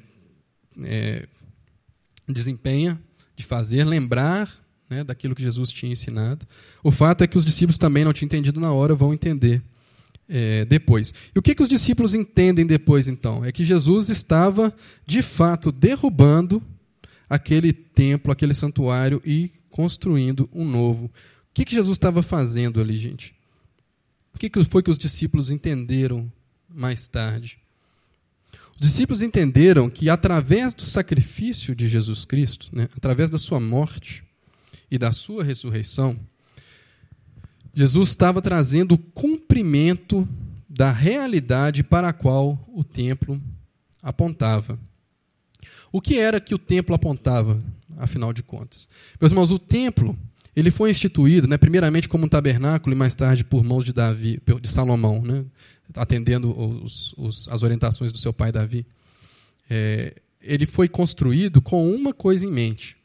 [0.83, 1.27] é,
[2.31, 2.99] desempenha,
[3.35, 4.49] de fazer, lembrar
[4.89, 6.45] né, daquilo que Jesus tinha ensinado.
[6.83, 9.61] O fato é que os discípulos também não tinham entendido na hora, vão entender
[10.27, 11.13] é, depois.
[11.35, 13.43] E o que, que os discípulos entendem depois, então?
[13.43, 14.73] É que Jesus estava,
[15.05, 16.61] de fato, derrubando
[17.29, 21.05] aquele templo, aquele santuário e construindo um novo.
[21.05, 21.11] O
[21.53, 23.33] que, que Jesus estava fazendo ali, gente?
[24.33, 26.31] O que, que foi que os discípulos entenderam
[26.67, 27.60] mais tarde?
[28.81, 34.23] Os discípulos entenderam que através do sacrifício de Jesus Cristo, né, através da sua morte
[34.89, 36.19] e da sua ressurreição,
[37.71, 40.27] Jesus estava trazendo o cumprimento
[40.67, 43.39] da realidade para a qual o templo
[44.01, 44.79] apontava.
[45.91, 47.63] O que era que o templo apontava,
[47.99, 48.89] afinal de contas?
[49.19, 50.17] Meus irmãos, o templo
[50.55, 54.41] ele foi instituído, né, primeiramente como um tabernáculo e mais tarde por mãos de Davi,
[54.59, 55.45] de Salomão, né,
[55.95, 58.85] atendendo os, os, as orientações do seu pai Davi.
[59.69, 62.95] É, ele foi construído com uma coisa em mente: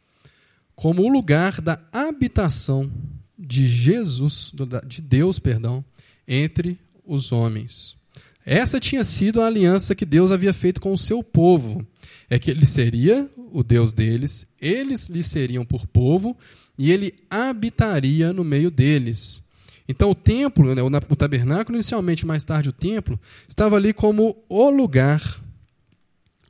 [0.74, 2.91] como o lugar da habitação
[3.39, 4.53] de Jesus,
[4.87, 5.84] de Deus, perdão,
[6.26, 7.97] entre os homens.
[8.45, 11.84] Essa tinha sido a aliança que Deus havia feito com o seu povo.
[12.30, 16.37] É que ele seria o Deus deles, eles lhe seriam por povo
[16.76, 19.41] e ele habitaria no meio deles.
[19.89, 24.70] Então o templo, né, o tabernáculo, inicialmente mais tarde o templo, estava ali como o
[24.70, 25.22] lugar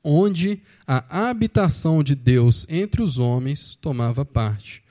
[0.03, 4.83] onde a habitação de Deus entre os homens tomava parte.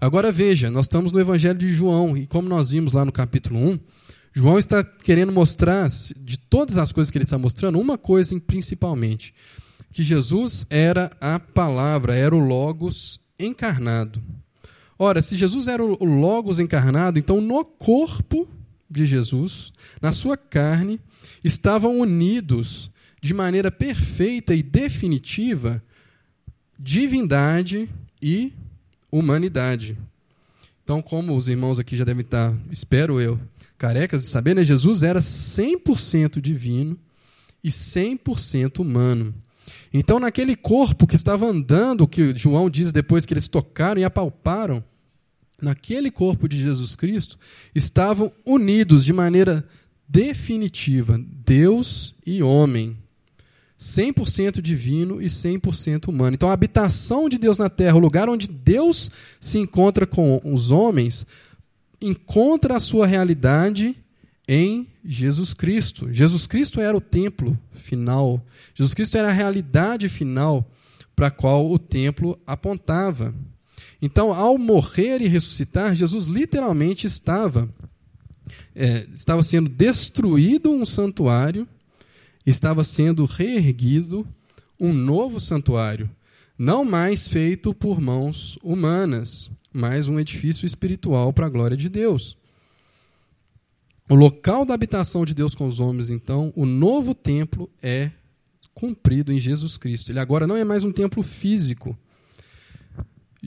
[0.00, 3.58] Agora veja, nós estamos no Evangelho de João, e como nós vimos lá no capítulo
[3.58, 3.78] 1,
[4.34, 9.32] João está querendo mostrar, de todas as coisas que ele está mostrando, uma coisa principalmente:
[9.92, 14.20] que Jesus era a palavra, era o Logos encarnado.
[14.98, 18.48] Ora, se Jesus era o Logos encarnado, então no corpo
[18.90, 21.00] de Jesus, na sua carne,
[21.42, 22.90] estavam unidos
[23.20, 25.82] de maneira perfeita e definitiva
[26.78, 27.88] divindade
[28.20, 28.52] e
[29.10, 29.96] humanidade.
[30.82, 33.40] Então, como os irmãos aqui já devem estar, espero eu,
[33.78, 34.64] carecas de saber, né?
[34.64, 36.98] Jesus era 100% divino
[37.62, 39.34] e 100% humano.
[39.96, 44.82] Então, naquele corpo que estava andando, que João diz depois que eles tocaram e apalparam,
[45.62, 47.38] naquele corpo de Jesus Cristo,
[47.72, 49.64] estavam unidos de maneira
[50.08, 51.16] definitiva
[51.46, 52.98] Deus e homem.
[53.78, 56.34] 100% divino e 100% humano.
[56.34, 60.72] Então, a habitação de Deus na terra, o lugar onde Deus se encontra com os
[60.72, 61.24] homens,
[62.02, 63.96] encontra a sua realidade
[64.46, 66.12] em Jesus Cristo.
[66.12, 68.44] Jesus Cristo era o templo final.
[68.74, 70.70] Jesus Cristo era a realidade final
[71.14, 73.34] para a qual o templo apontava.
[74.00, 77.68] Então, ao morrer e ressuscitar, Jesus literalmente estava
[78.74, 81.66] é, estava sendo destruído um santuário
[82.46, 84.26] estava sendo reerguido
[84.78, 86.10] um novo santuário,
[86.58, 92.36] não mais feito por mãos humanas, mas um edifício espiritual para a glória de Deus.
[94.08, 98.10] O local da habitação de Deus com os homens, então, o novo templo é
[98.74, 100.10] cumprido em Jesus Cristo.
[100.10, 101.96] Ele agora não é mais um templo físico,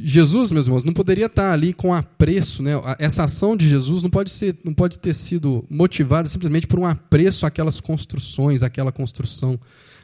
[0.03, 2.73] Jesus, meus irmãos, não poderia estar ali com apreço, né?
[2.99, 6.85] Essa ação de Jesus não pode, ser, não pode ter sido motivada simplesmente por um
[6.85, 9.59] apreço àquelas construções, àquela construção.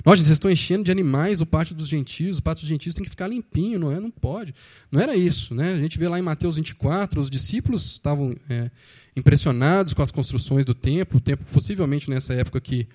[0.05, 3.03] Gente, vocês estão enchendo de animais o pátio dos gentios, o pátio dos gentios tem
[3.03, 3.99] que ficar limpinho, não é?
[3.99, 4.53] Não pode.
[4.91, 5.73] Não era isso, né?
[5.73, 8.69] A gente vê lá em Mateus 24, os discípulos estavam é,
[9.15, 12.85] impressionados com as construções do templo, o templo possivelmente nessa época que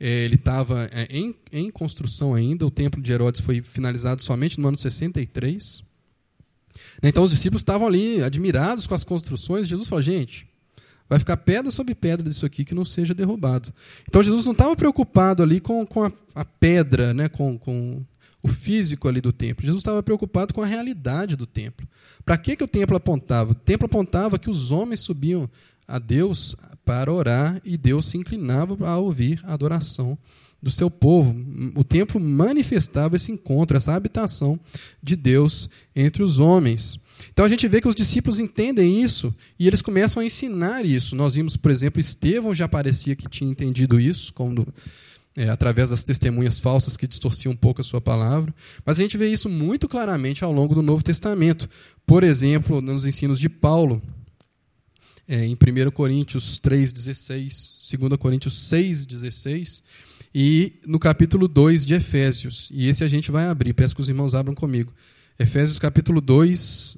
[0.00, 4.58] é, ele estava é, em, em construção ainda, o templo de Herodes foi finalizado somente
[4.58, 5.82] no ano 63,
[7.02, 9.68] né, então os discípulos estavam ali admirados com as construções.
[9.68, 10.46] Jesus falou: gente,
[11.08, 13.72] vai ficar pedra sobre pedra disso aqui que não seja derrubado.
[14.08, 18.04] Então Jesus não estava preocupado ali com, com a, a pedra, né, com, com
[18.42, 19.64] o físico ali do templo.
[19.64, 21.88] Jesus estava preocupado com a realidade do templo.
[22.24, 23.52] Para que, que o templo apontava?
[23.52, 25.48] O templo apontava que os homens subiam
[25.86, 26.54] a Deus
[26.84, 30.18] para orar e Deus se inclinava a ouvir a adoração
[30.62, 31.34] do seu povo.
[31.74, 34.58] O templo manifestava esse encontro, essa habitação
[35.02, 36.98] de Deus entre os homens.
[37.32, 41.14] Então a gente vê que os discípulos entendem isso e eles começam a ensinar isso.
[41.14, 44.66] Nós vimos, por exemplo, Estevão já parecia que tinha entendido isso, quando,
[45.36, 48.54] é, através das testemunhas falsas que distorciam um pouco a sua palavra.
[48.84, 51.68] Mas a gente vê isso muito claramente ao longo do Novo Testamento.
[52.06, 54.02] Por exemplo, nos ensinos de Paulo,
[55.28, 59.82] é, em 1 Coríntios 3,16, 2 Coríntios 6,16
[60.34, 62.68] e no capítulo 2 de Efésios.
[62.72, 64.92] E esse a gente vai abrir, peço que os irmãos abram comigo.
[65.38, 66.96] Efésios capítulo 2.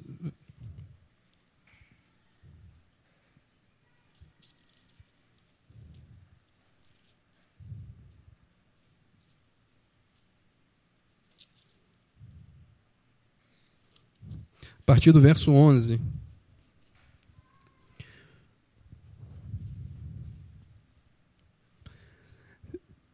[14.80, 16.01] A partir do verso 11.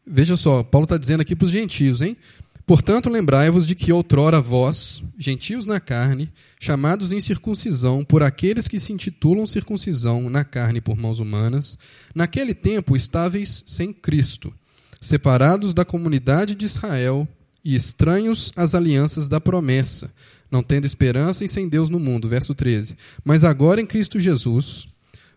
[0.04, 2.18] Veja só, Paulo está dizendo aqui para os gentios, hein?
[2.66, 8.80] Portanto, lembrai-vos de que outrora vós, gentios na carne, chamados em circuncisão por aqueles que
[8.80, 11.78] se intitulam circuncisão na carne por mãos humanas,
[12.16, 14.52] naquele tempo estáveis sem Cristo,
[15.00, 17.28] separados da comunidade de Israel
[17.64, 20.10] e estranhos às alianças da promessa,
[20.50, 22.28] não tendo esperança e sem Deus no mundo.
[22.28, 22.96] Verso 13.
[23.24, 24.88] Mas agora em Cristo Jesus,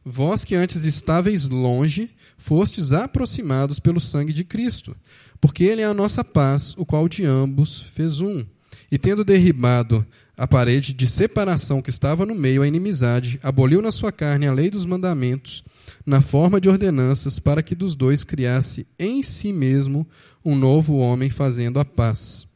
[0.04, 4.96] vós que antes estáveis longe, fostes aproximados pelo sangue de Cristo
[5.40, 8.44] porque ele é a nossa paz, o qual de ambos fez um.
[8.92, 10.04] E tendo derribado
[10.36, 14.52] a parede de separação que estava no meio, a inimizade, aboliu na sua carne a
[14.52, 15.64] lei dos mandamentos,
[16.04, 20.06] na forma de ordenanças, para que dos dois criasse em si mesmo
[20.44, 22.49] um novo homem, fazendo a paz.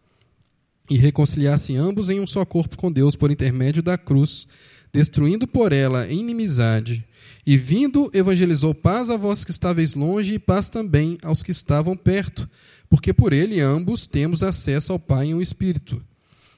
[0.88, 4.46] E reconciliasse ambos em um só corpo com Deus por intermédio da cruz,
[4.92, 7.04] destruindo por ela inimizade.
[7.46, 11.96] E vindo, evangelizou paz a vós que estáveis longe e paz também aos que estavam
[11.96, 12.48] perto
[12.94, 16.00] porque por ele ambos temos acesso ao Pai em um espírito.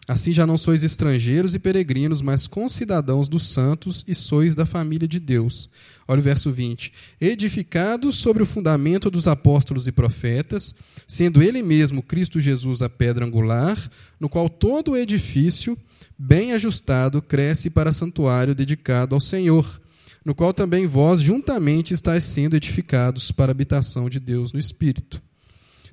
[0.09, 5.09] Assim já não sois estrangeiros e peregrinos, mas concidadãos dos santos e sois da família
[5.09, 5.68] de Deus.
[6.07, 6.92] Olha o verso 20.
[7.20, 10.72] Edificados sobre o fundamento dos apóstolos e profetas,
[11.09, 13.76] sendo ele mesmo Cristo Jesus a pedra angular,
[14.20, 15.76] no qual todo o edifício,
[16.16, 19.80] bem ajustado, cresce para santuário dedicado ao Senhor,
[20.24, 25.20] no qual também vós juntamente estáis sendo edificados para a habitação de Deus no Espírito.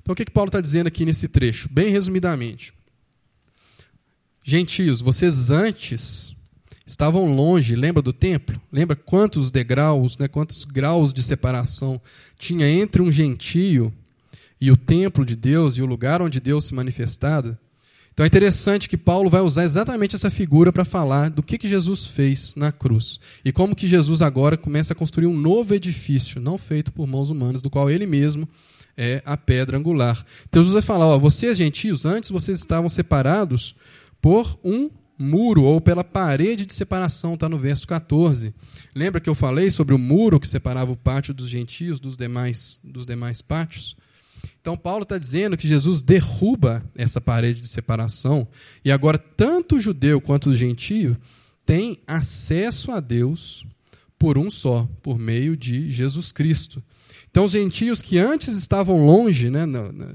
[0.00, 1.68] Então, o que, que Paulo está dizendo aqui nesse trecho?
[1.72, 2.72] Bem resumidamente.
[4.46, 6.36] Gentios, vocês antes
[6.86, 8.60] estavam longe, lembra do templo?
[8.70, 11.98] Lembra quantos degraus, né, quantos graus de separação
[12.38, 13.90] tinha entre um gentio
[14.60, 17.58] e o templo de Deus e o lugar onde Deus se manifestava?
[18.12, 21.66] Então é interessante que Paulo vai usar exatamente essa figura para falar do que, que
[21.66, 26.38] Jesus fez na cruz e como que Jesus agora começa a construir um novo edifício,
[26.38, 28.46] não feito por mãos humanas, do qual ele mesmo
[28.94, 30.22] é a pedra angular.
[30.46, 33.74] Então Jesus vai falar: ó, vocês gentios, antes vocês estavam separados
[34.24, 38.54] por um muro ou pela parede de separação, está no verso 14.
[38.94, 42.80] Lembra que eu falei sobre o muro que separava o pátio dos gentios dos demais,
[42.82, 43.94] dos demais pátios?
[44.58, 48.48] Então, Paulo está dizendo que Jesus derruba essa parede de separação
[48.82, 51.18] e agora tanto o judeu quanto o gentio
[51.66, 53.66] têm acesso a Deus
[54.18, 56.82] por um só, por meio de Jesus Cristo.
[57.34, 60.06] Então, os gentios que antes estavam longe né, no, no,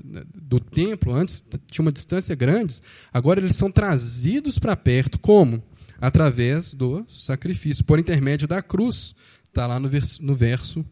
[0.42, 2.80] do templo, antes tinha uma distância grande,
[3.12, 5.20] agora eles são trazidos para perto.
[5.20, 5.62] Como?
[6.00, 9.14] Através do sacrifício, por intermédio da cruz.
[9.44, 10.86] Está lá no verso, no verso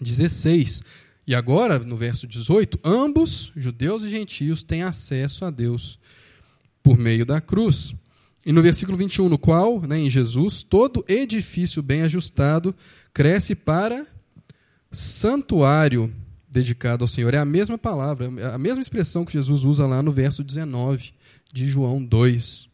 [0.00, 0.82] 16.
[1.26, 5.98] E agora, no verso 18, ambos, judeus e gentios, têm acesso a Deus
[6.80, 7.92] por meio da cruz.
[8.46, 12.72] E no versículo 21, no qual, né, em Jesus, todo edifício bem ajustado
[13.12, 14.06] cresce para
[14.90, 16.12] santuário
[16.50, 17.32] dedicado ao Senhor.
[17.34, 21.12] É a mesma palavra, é a mesma expressão que Jesus usa lá no verso 19
[21.52, 22.68] de João 2.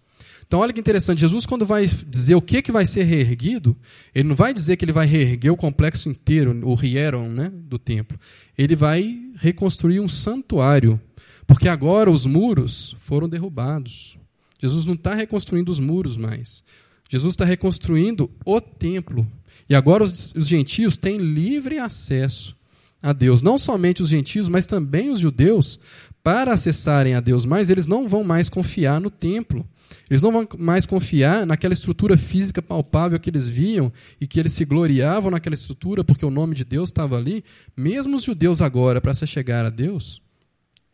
[0.47, 1.21] Então, olha que interessante.
[1.21, 3.77] Jesus, quando vai dizer o que, que vai ser reerguido,
[4.15, 7.79] ele não vai dizer que ele vai reerguer o complexo inteiro, o hieron né, do
[7.79, 8.19] templo.
[8.57, 11.01] Ele vai reconstruir um santuário,
[11.47, 14.17] porque agora os muros foram derrubados.
[14.61, 16.63] Jesus não está reconstruindo os muros mais.
[17.09, 19.27] Jesus está reconstruindo o templo.
[19.69, 22.57] E agora os, os gentios têm livre acesso
[23.03, 23.43] a Deus.
[23.43, 25.79] Não somente os gentios, mas também os judeus,
[26.23, 29.67] para acessarem a Deus mais, eles não vão mais confiar no templo.
[30.11, 34.53] Eles não vão mais confiar naquela estrutura física palpável que eles viam e que eles
[34.53, 37.45] se gloriavam naquela estrutura porque o nome de Deus estava ali.
[37.77, 40.23] Mesmo os judeus agora, para se chegar a Deus,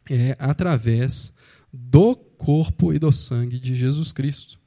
[0.08, 1.32] é através
[1.72, 4.58] do corpo e do sangue de Jesus Cristo.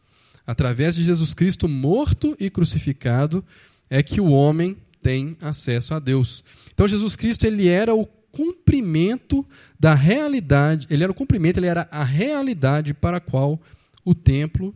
[0.45, 3.43] Através de Jesus Cristo morto e crucificado,
[3.89, 6.43] é que o homem tem acesso a Deus.
[6.73, 9.45] Então Jesus Cristo ele era o cumprimento
[9.79, 13.61] da realidade, ele era o cumprimento, ele era a realidade para a qual
[14.03, 14.75] o templo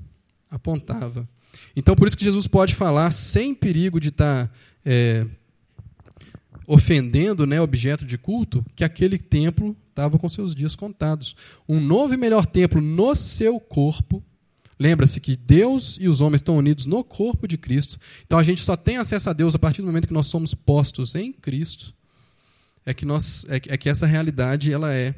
[0.50, 1.28] apontava.
[1.76, 4.52] Então por isso que Jesus pode falar sem perigo de estar
[4.86, 5.26] é,
[6.66, 11.36] ofendendo né, objeto de culto, que aquele templo estava com seus dias contados.
[11.68, 14.24] Um novo e melhor templo no seu corpo
[14.80, 18.00] Lembra-se que Deus e os homens estão unidos no corpo de Cristo.
[18.26, 20.54] Então a gente só tem acesso a Deus a partir do momento que nós somos
[20.54, 21.94] postos em Cristo.
[22.86, 25.14] É que, nós, é, é que essa realidade ela é,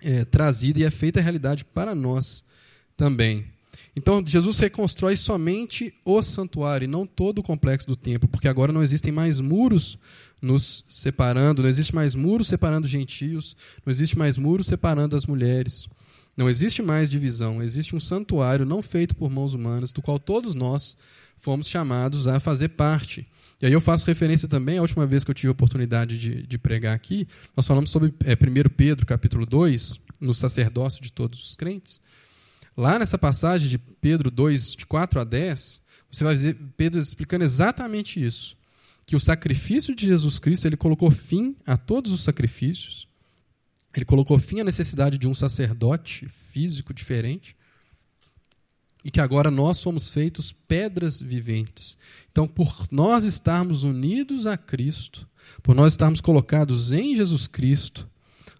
[0.00, 2.44] é trazida e é feita realidade para nós
[2.96, 3.44] também.
[3.96, 8.72] Então, Jesus reconstrói somente o santuário e não todo o complexo do templo, porque agora
[8.72, 9.98] não existem mais muros
[10.40, 15.88] nos separando, não existe mais muros separando gentios, não existe mais muros separando as mulheres.
[16.40, 20.54] Não existe mais divisão, existe um santuário não feito por mãos humanas, do qual todos
[20.54, 20.96] nós
[21.36, 23.28] fomos chamados a fazer parte.
[23.60, 26.46] E aí eu faço referência também, a última vez que eu tive a oportunidade de,
[26.46, 31.44] de pregar aqui, nós falamos sobre é, 1 Pedro, capítulo 2, no sacerdócio de todos
[31.44, 32.00] os crentes.
[32.74, 37.44] Lá nessa passagem de Pedro 2, de 4 a 10, você vai ver Pedro explicando
[37.44, 38.56] exatamente isso.
[39.04, 43.09] Que o sacrifício de Jesus Cristo, ele colocou fim a todos os sacrifícios,
[43.94, 47.56] ele colocou fim à necessidade de um sacerdote físico diferente,
[49.04, 51.96] e que agora nós somos feitos pedras viventes.
[52.30, 55.26] Então, por nós estarmos unidos a Cristo,
[55.62, 58.08] por nós estarmos colocados em Jesus Cristo,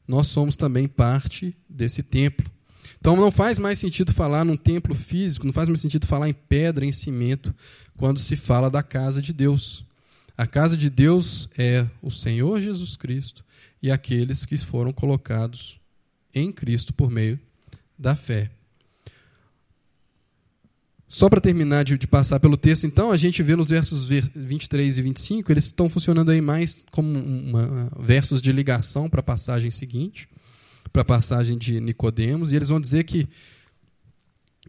[0.08, 2.50] nós somos também parte desse templo.
[2.98, 6.34] Então não faz mais sentido falar num templo físico, não faz mais sentido falar em
[6.34, 7.54] pedra, em cimento,
[7.96, 9.84] quando se fala da casa de Deus.
[10.36, 13.44] A casa de Deus é o Senhor Jesus Cristo
[13.82, 15.80] e aqueles que foram colocados
[16.34, 17.38] em Cristo por meio
[17.98, 18.50] da fé.
[21.06, 24.96] Só para terminar de, de, passar pelo texto, então, a gente vê nos versos 23
[24.96, 29.72] e 25, eles estão funcionando aí mais como uma, versos de ligação para a passagem
[29.72, 30.28] seguinte,
[30.92, 33.28] para a passagem de Nicodemos, e eles vão dizer que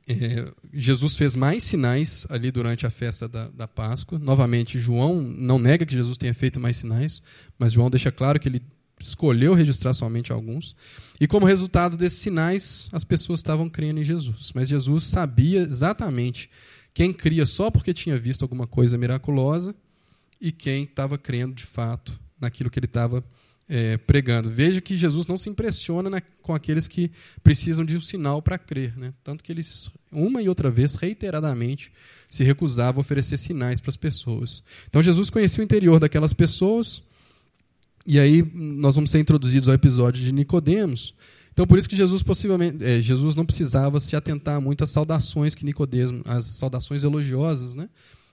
[0.08, 4.18] é, Jesus fez mais sinais ali durante a festa da, da Páscoa.
[4.18, 7.22] Novamente, João não nega que Jesus tenha feito mais sinais,
[7.60, 8.64] mas João deixa claro que ele
[9.02, 10.76] escolheu registrar somente alguns.
[11.20, 14.52] E como resultado desses sinais, as pessoas estavam crendo em Jesus.
[14.54, 16.50] Mas Jesus sabia exatamente
[16.94, 19.76] quem cria só porque tinha visto alguma coisa miraculosa
[20.40, 23.24] e quem estava crendo de fato naquilo que ele estava
[23.70, 24.50] é, pregando.
[24.50, 27.10] Veja que Jesus não se impressiona na, com aqueles que
[27.42, 28.98] precisam de um sinal para crer.
[28.98, 29.14] Né?
[29.24, 31.92] Tanto que eles, uma e outra vez, reiteradamente,
[32.28, 34.62] se recusavam a oferecer sinais para as pessoas.
[34.90, 37.02] Então Jesus conhecia o interior daquelas pessoas
[38.06, 41.14] e aí nós vamos ser introduzidos ao episódio de Nicodemos.
[41.54, 45.54] Então por isso que Jesus possivelmente, é, Jesus não precisava se atentar muito às saudações
[45.54, 47.90] que Nicodemos, as saudações elogiosas, né,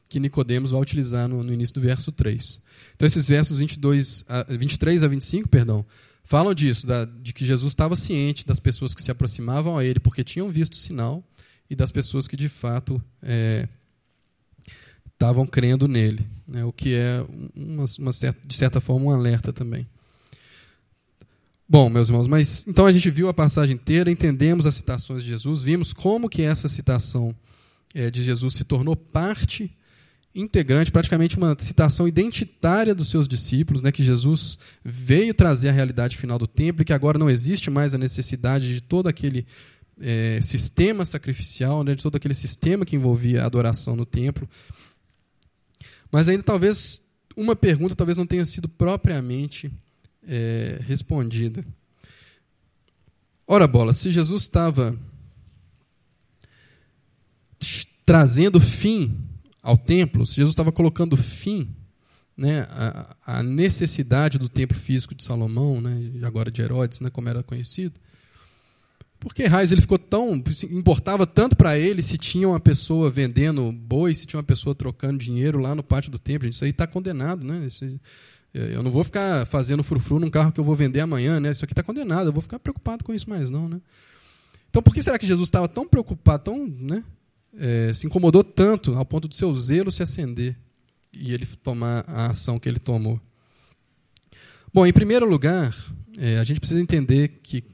[0.09, 2.61] que Nicodemos vai utilizar no, no, início do verso 3.
[2.95, 5.85] Então esses versos 22 a, 23 a 25, perdão,
[6.25, 10.01] falam disso, da, de que Jesus estava ciente das pessoas que se aproximavam a ele
[10.01, 11.23] porque tinham visto o sinal
[11.69, 13.69] e das pessoas que de fato é,
[15.19, 17.25] estavam crendo nele, né, o que é
[17.57, 19.85] uma, uma certa, de certa forma um alerta também.
[21.69, 25.29] Bom, meus irmãos, mas então a gente viu a passagem inteira, entendemos as citações de
[25.29, 27.35] Jesus, vimos como que essa citação
[27.93, 29.71] é, de Jesus se tornou parte
[30.33, 36.17] integrante, praticamente uma citação identitária dos seus discípulos, né, que Jesus veio trazer a realidade
[36.17, 39.45] final do templo e que agora não existe mais a necessidade de todo aquele
[40.01, 44.49] é, sistema sacrificial, né, de todo aquele sistema que envolvia a adoração no templo,
[46.11, 47.03] mas ainda talvez
[47.37, 49.71] uma pergunta talvez não tenha sido propriamente
[50.27, 51.65] é, respondida.
[53.47, 54.99] Ora, bola, se Jesus estava
[58.05, 59.17] trazendo fim
[59.63, 61.75] ao templo, se Jesus estava colocando fim
[62.37, 62.67] né,
[63.27, 68.01] à, necessidade do templo físico de Salomão, né, agora de Herodes, né, como era conhecido,
[69.21, 70.43] por que raios ele ficou tão.
[70.71, 75.19] importava tanto para ele se tinha uma pessoa vendendo boi, se tinha uma pessoa trocando
[75.19, 76.49] dinheiro lá no pátio do templo?
[76.49, 77.67] Isso aí está condenado, né?
[77.67, 77.85] Isso,
[78.55, 81.51] é, eu não vou ficar fazendo frufru num carro que eu vou vender amanhã, né?
[81.51, 83.81] Isso aqui está condenado, eu vou ficar preocupado com isso mais não, né?
[84.71, 87.03] Então por que será que Jesus estava tão preocupado, tão, né?
[87.57, 90.57] É, se incomodou tanto ao ponto de seu zelo se acender
[91.13, 93.21] e ele tomar a ação que ele tomou?
[94.73, 95.75] Bom, em primeiro lugar,
[96.19, 97.65] é, a gente precisa entender que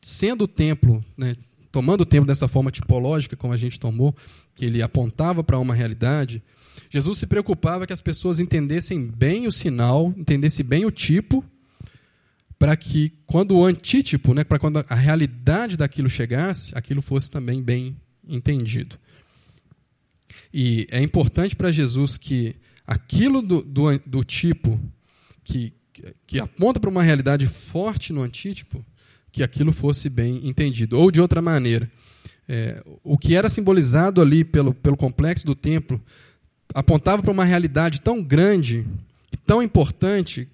[0.00, 1.36] sendo o templo, né,
[1.70, 4.14] tomando o templo dessa forma tipológica, como a gente tomou,
[4.54, 6.42] que ele apontava para uma realidade,
[6.90, 11.44] Jesus se preocupava que as pessoas entendessem bem o sinal, entendessem bem o tipo,
[12.58, 17.62] para que quando o antítipo, né, para quando a realidade daquilo chegasse, aquilo fosse também
[17.62, 17.96] bem
[18.26, 18.98] entendido.
[20.52, 24.80] E é importante para Jesus que aquilo do, do, do tipo
[25.44, 25.72] que,
[26.26, 28.84] que aponta para uma realidade forte no antítipo,
[29.38, 30.98] que aquilo fosse bem entendido.
[30.98, 31.88] Ou de outra maneira,
[32.48, 36.02] é, o que era simbolizado ali pelo, pelo complexo do templo
[36.74, 38.84] apontava para uma realidade tão grande
[39.32, 40.48] e tão importante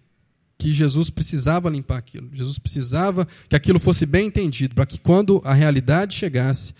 [0.58, 2.28] que Jesus precisava limpar aquilo.
[2.30, 6.74] Jesus precisava que aquilo fosse bem entendido, para que quando a realidade chegasse,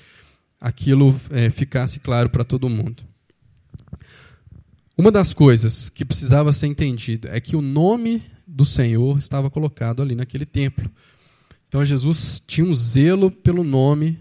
[0.60, 3.02] aquilo é, ficasse claro para todo mundo.
[4.96, 10.02] Uma das coisas que precisava ser entendido é que o nome do Senhor estava colocado
[10.02, 10.90] ali naquele templo.
[11.74, 14.16] Então Jesus tinha um zelo pelo nome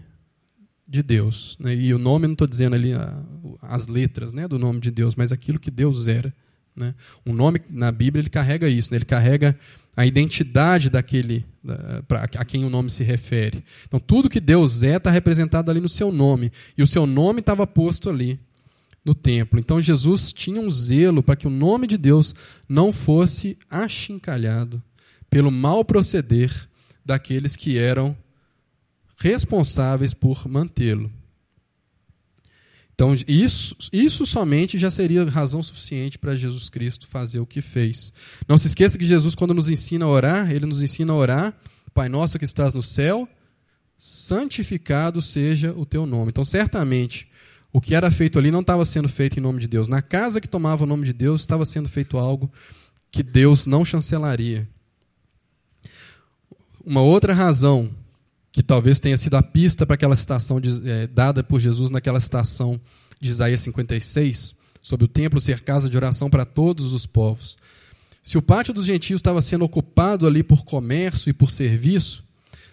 [0.88, 1.56] de Deus.
[1.60, 1.72] Né?
[1.72, 3.22] E o nome, não estou dizendo ali a,
[3.62, 6.34] as letras né, do nome de Deus, mas aquilo que Deus era.
[6.74, 6.92] Né?
[7.24, 8.98] O nome na Bíblia ele carrega isso, né?
[8.98, 9.56] ele carrega
[9.96, 11.46] a identidade daquele
[12.08, 13.62] pra, a quem o nome se refere.
[13.86, 17.38] Então tudo que Deus é está representado ali no seu nome e o seu nome
[17.38, 18.36] estava posto ali
[19.04, 19.60] no templo.
[19.60, 22.34] Então Jesus tinha um zelo para que o nome de Deus
[22.68, 24.82] não fosse achincalhado
[25.30, 26.50] pelo mau proceder
[27.04, 28.16] daqueles que eram
[29.16, 31.10] responsáveis por mantê-lo.
[32.94, 38.12] Então, isso, isso somente já seria razão suficiente para Jesus Cristo fazer o que fez.
[38.46, 41.58] Não se esqueça que Jesus, quando nos ensina a orar, ele nos ensina a orar:
[41.92, 43.28] Pai nosso que estás no céu,
[43.98, 46.30] santificado seja o teu nome.
[46.30, 47.28] Então, certamente,
[47.72, 49.88] o que era feito ali não estava sendo feito em nome de Deus.
[49.88, 52.48] Na casa que tomava o nome de Deus, estava sendo feito algo
[53.10, 54.68] que Deus não chancelaria.
[56.84, 57.90] Uma outra razão
[58.52, 62.20] que talvez tenha sido a pista para aquela citação de, é, dada por Jesus naquela
[62.20, 62.80] citação
[63.20, 67.56] de Isaías 56, sobre o templo ser casa de oração para todos os povos.
[68.22, 72.22] Se o pátio dos gentios estava sendo ocupado ali por comércio e por serviço,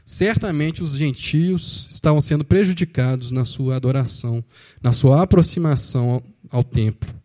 [0.06, 4.44] certamente os gentios estavam sendo prejudicados na sua adoração,
[4.82, 7.21] na sua aproximação ao, ao templo.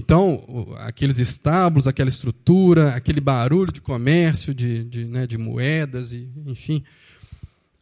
[0.00, 6.26] Então, aqueles estábulos, aquela estrutura, aquele barulho de comércio, de, de, né, de moedas, e,
[6.46, 6.82] enfim,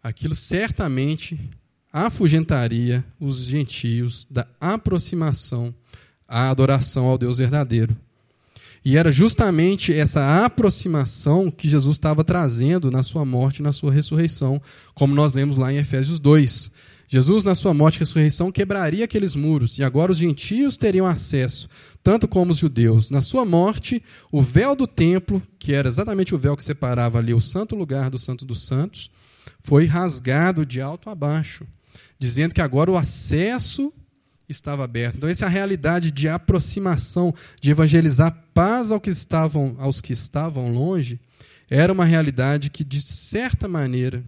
[0.02, 1.38] aquilo certamente
[1.92, 5.72] afugentaria os gentios da aproximação
[6.26, 7.96] à adoração ao Deus verdadeiro.
[8.84, 13.92] E era justamente essa aproximação que Jesus estava trazendo na sua morte e na sua
[13.92, 14.60] ressurreição,
[14.92, 16.68] como nós lemos lá em Efésios 2.
[17.08, 21.66] Jesus, na sua morte e ressurreição, quebraria aqueles muros, e agora os gentios teriam acesso,
[22.02, 23.08] tanto como os judeus.
[23.08, 27.32] Na sua morte, o véu do templo, que era exatamente o véu que separava ali
[27.32, 29.10] o santo lugar do santo dos santos,
[29.58, 31.66] foi rasgado de alto a baixo,
[32.18, 33.90] dizendo que agora o acesso
[34.46, 35.16] estava aberto.
[35.16, 40.12] Então, essa é a realidade de aproximação, de evangelizar paz ao que estavam, aos que
[40.12, 41.18] estavam longe,
[41.70, 44.24] era uma realidade que, de certa maneira,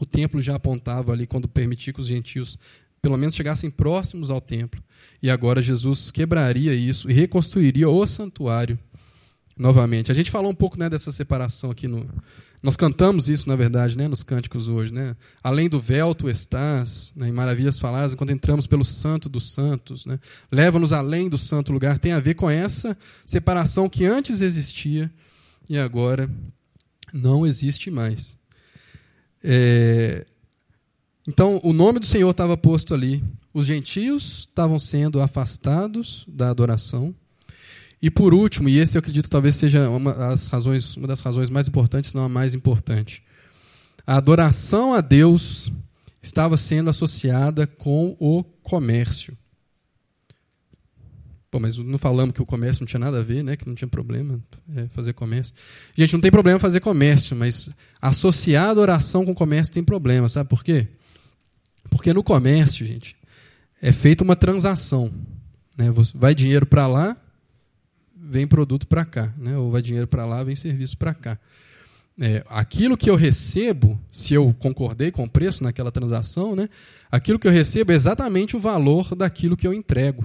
[0.00, 2.58] o templo já apontava ali quando permitia que os gentios,
[3.00, 4.82] pelo menos, chegassem próximos ao templo.
[5.22, 8.78] E agora Jesus quebraria isso e reconstruiria o santuário
[9.56, 10.10] novamente.
[10.10, 12.08] A gente falou um pouco né, dessa separação aqui no,
[12.62, 14.94] nós cantamos isso, na verdade, né, nos cânticos hoje.
[14.94, 15.16] Né?
[15.42, 20.06] Além do véu tu estás, né, em maravilhas faladas, enquanto entramos pelo santo dos santos.
[20.06, 20.18] Né?
[20.50, 21.98] Leva-nos além do santo lugar.
[21.98, 25.10] Tem a ver com essa separação que antes existia
[25.68, 26.30] e agora
[27.12, 28.36] não existe mais.
[29.42, 30.26] É...
[31.26, 33.22] Então, o nome do Senhor estava posto ali.
[33.54, 37.14] Os gentios estavam sendo afastados da adoração
[38.02, 41.20] e por último, e esse eu acredito que talvez seja uma das razões, uma das
[41.20, 43.22] razões mais importantes, não a mais importante.
[44.04, 45.72] A adoração a Deus
[46.20, 49.38] estava sendo associada com o comércio.
[51.52, 53.56] Pô, mas não falamos que o comércio não tinha nada a ver, né?
[53.56, 54.40] Que não tinha problema
[54.74, 55.54] é, fazer comércio.
[55.94, 57.68] Gente, não tem problema fazer comércio, mas
[58.00, 60.88] associar a adoração com comércio tem problema, sabe por quê?
[61.90, 63.14] Porque no comércio, gente,
[63.82, 65.12] é feita uma transação.
[65.76, 65.92] Né?
[66.14, 67.14] Vai dinheiro para lá,
[68.16, 69.54] vem produto para cá, né?
[69.58, 71.38] ou vai dinheiro para lá, vem serviço para cá.
[72.18, 76.70] É, aquilo que eu recebo, se eu concordei com o preço naquela transação, né?
[77.10, 80.24] aquilo que eu recebo é exatamente o valor daquilo que eu entrego.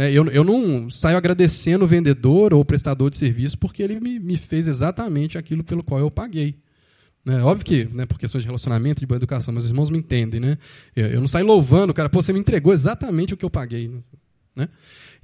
[0.00, 0.10] Né?
[0.10, 4.18] Eu, eu não saio agradecendo o vendedor ou o prestador de serviço porque ele me,
[4.18, 6.56] me fez exatamente aquilo pelo qual eu paguei.
[7.26, 10.40] É, óbvio que, né, por questões de relacionamento, de boa educação, meus irmãos me entendem.
[10.40, 10.56] Né?
[10.96, 13.50] Eu, eu não saio louvando o cara, pô, você me entregou exatamente o que eu
[13.50, 13.90] paguei.
[14.56, 14.70] Né?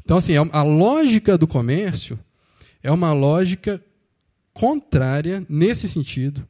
[0.04, 2.18] Então, assim, a lógica do comércio
[2.82, 3.82] é uma lógica
[4.52, 6.46] contrária nesse sentido.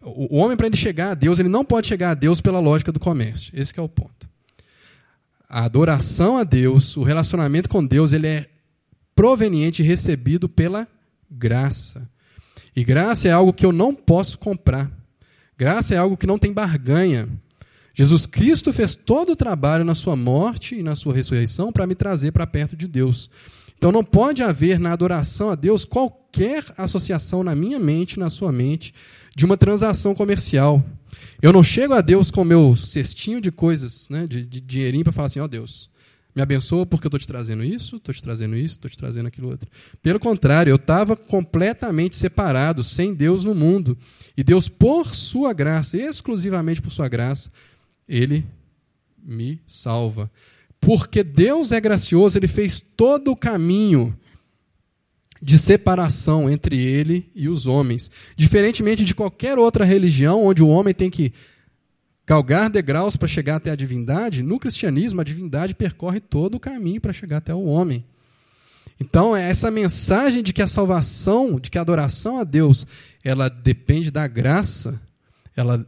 [0.00, 2.92] O homem, para ele chegar a Deus, ele não pode chegar a Deus pela lógica
[2.92, 3.52] do comércio.
[3.56, 4.29] Esse é o ponto.
[5.50, 8.48] A adoração a Deus, o relacionamento com Deus, ele é
[9.16, 10.86] proveniente e recebido pela
[11.28, 12.08] graça.
[12.74, 14.88] E graça é algo que eu não posso comprar.
[15.58, 17.28] Graça é algo que não tem barganha.
[17.92, 21.96] Jesus Cristo fez todo o trabalho na sua morte e na sua ressurreição para me
[21.96, 23.28] trazer para perto de Deus.
[23.76, 28.52] Então não pode haver na adoração a Deus qualquer associação na minha mente, na sua
[28.52, 28.94] mente,
[29.34, 30.84] de uma transação comercial.
[31.40, 35.12] Eu não chego a Deus com meu cestinho de coisas, né, de, de dinheirinho, para
[35.12, 35.90] falar assim: ó oh, Deus,
[36.34, 39.26] me abençoa porque eu estou te trazendo isso, estou te trazendo isso, estou te trazendo
[39.26, 39.68] aquilo outro.
[40.02, 43.98] Pelo contrário, eu estava completamente separado, sem Deus no mundo.
[44.36, 47.50] E Deus, por sua graça, exclusivamente por sua graça,
[48.08, 48.46] ele
[49.22, 50.30] me salva.
[50.80, 54.16] Porque Deus é gracioso, ele fez todo o caminho
[55.42, 58.10] de separação entre ele e os homens.
[58.36, 61.32] Diferentemente de qualquer outra religião, onde o homem tem que
[62.26, 67.00] galgar degraus para chegar até a divindade, no cristianismo a divindade percorre todo o caminho
[67.00, 68.04] para chegar até o homem.
[69.00, 72.86] Então, é essa mensagem de que a salvação, de que a adoração a Deus,
[73.24, 75.00] ela depende da graça,
[75.56, 75.86] ela,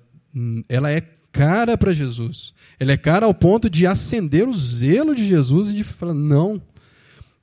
[0.67, 2.55] ela é cara para Jesus.
[2.81, 6.61] Ela é cara ao ponto de acender o zelo de Jesus e de falar: não,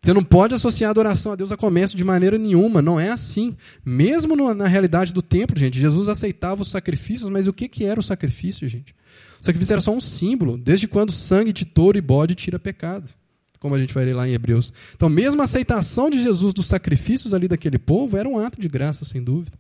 [0.02, 3.10] você não pode associar a adoração a Deus a comércio de maneira nenhuma, não é
[3.10, 3.56] assim.
[3.86, 8.00] Mesmo na realidade do templo, gente, Jesus aceitava os sacrifícios, mas o que, que era
[8.00, 8.96] o sacrifício, gente?
[9.40, 13.12] O sacrifício era só um símbolo, desde quando sangue de touro e bode tira pecado
[13.60, 14.72] como a gente vai ler lá em Hebreus.
[14.96, 18.70] Então, mesmo a aceitação de Jesus dos sacrifícios ali daquele povo era um ato de
[18.70, 19.58] graça, sem dúvida.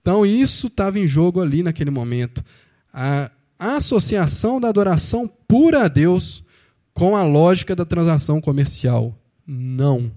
[0.00, 2.44] Então, isso estava em jogo ali naquele momento.
[2.92, 6.44] A associação da adoração pura a Deus
[6.92, 9.18] com a lógica da transação comercial.
[9.46, 10.10] Não.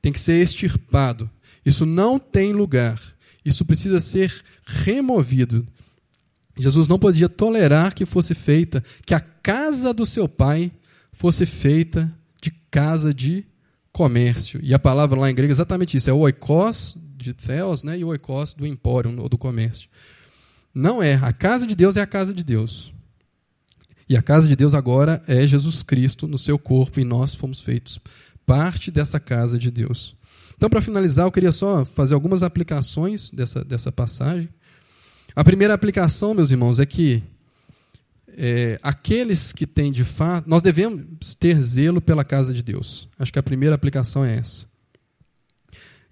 [0.00, 1.30] Tem que ser extirpado.
[1.64, 3.00] Isso não tem lugar.
[3.44, 4.32] Isso precisa ser
[4.64, 5.66] removido.
[6.56, 10.70] Jesus não podia tolerar que fosse feita, que a casa do seu pai
[11.12, 12.12] fosse feita
[12.72, 13.44] casa de
[13.92, 14.58] comércio.
[14.62, 17.98] E a palavra lá em grego é exatamente isso, é o oikos de theos né,
[17.98, 19.88] e o oikos do empório, ou do comércio.
[20.74, 21.14] Não é.
[21.16, 22.92] A casa de Deus é a casa de Deus.
[24.08, 27.60] E a casa de Deus agora é Jesus Cristo no seu corpo e nós fomos
[27.60, 28.00] feitos
[28.46, 30.14] parte dessa casa de Deus.
[30.56, 34.48] Então, para finalizar, eu queria só fazer algumas aplicações dessa, dessa passagem.
[35.34, 37.22] A primeira aplicação, meus irmãos, é que
[38.36, 40.48] é, aqueles que têm de fato.
[40.48, 43.08] Nós devemos ter zelo pela casa de Deus.
[43.18, 44.66] Acho que a primeira aplicação é essa.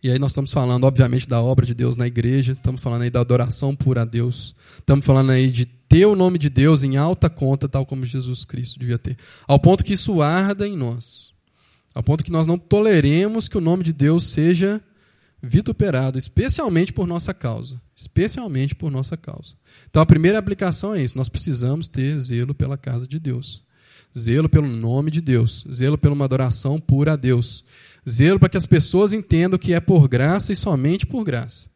[0.03, 3.11] E aí nós estamos falando, obviamente, da obra de Deus na igreja, estamos falando aí
[3.11, 6.97] da adoração pura a Deus, estamos falando aí de ter o nome de Deus em
[6.97, 9.19] alta conta, tal como Jesus Cristo devia ter.
[9.47, 11.30] Ao ponto que isso arda em nós.
[11.95, 14.81] Ao ponto que nós não toleremos que o nome de Deus seja
[15.43, 17.81] vituperado, especialmente por nossa causa.
[17.97, 19.55] Especialmente por nossa causa.
[19.89, 23.63] Então a primeira aplicação é isso: nós precisamos ter zelo pela casa de Deus.
[24.17, 25.65] Zelo pelo nome de Deus.
[25.73, 27.65] Zelo pela uma adoração pura a Deus.
[28.09, 31.69] Zelo para que as pessoas entendam que é por graça e somente por graça.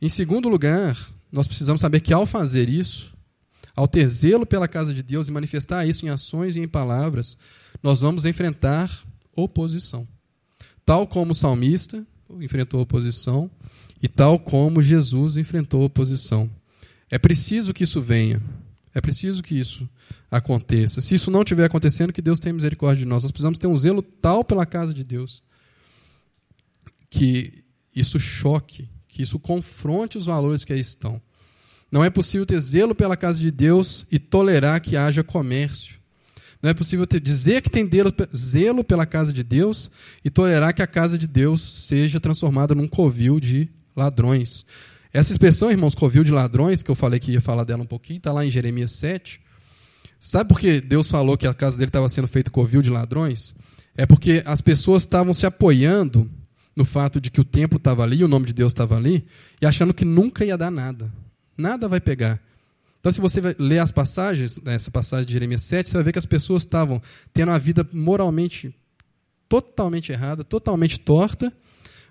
[0.00, 0.96] Em segundo lugar,
[1.30, 3.12] nós precisamos saber que ao fazer isso,
[3.74, 7.36] ao ter zelo pela casa de Deus e manifestar isso em ações e em palavras,
[7.82, 8.90] nós vamos enfrentar
[9.34, 10.06] oposição.
[10.84, 12.04] Tal como o salmista,
[12.40, 13.50] enfrentou oposição
[14.02, 16.50] e tal como Jesus enfrentou oposição.
[17.10, 18.40] É preciso que isso venha.
[18.94, 19.88] É preciso que isso
[20.30, 21.00] aconteça.
[21.00, 23.22] Se isso não estiver acontecendo, que Deus tenha misericórdia de nós.
[23.22, 25.42] Nós precisamos ter um zelo tal pela casa de Deus
[27.08, 27.64] que
[27.94, 31.20] isso choque, que isso confronte os valores que aí estão.
[31.90, 35.99] Não é possível ter zelo pela casa de Deus e tolerar que haja comércio.
[36.62, 37.88] Não é possível ter, dizer que tem
[38.36, 39.90] zelo pela casa de Deus
[40.24, 44.64] e tolerar que a casa de Deus seja transformada num covil de ladrões.
[45.12, 48.18] Essa expressão, irmãos, covil de ladrões, que eu falei que ia falar dela um pouquinho,
[48.18, 49.40] está lá em Jeremias 7.
[50.20, 53.54] Sabe por que Deus falou que a casa dele estava sendo feita covil de ladrões?
[53.96, 56.30] É porque as pessoas estavam se apoiando
[56.76, 59.24] no fato de que o templo estava ali, o nome de Deus estava ali,
[59.60, 61.10] e achando que nunca ia dar nada.
[61.56, 62.40] Nada vai pegar.
[63.00, 66.12] Então, se você ler as passagens, né, essa passagem de Jeremias 7, você vai ver
[66.12, 67.00] que as pessoas estavam
[67.32, 68.74] tendo uma vida moralmente
[69.48, 71.52] totalmente errada, totalmente torta,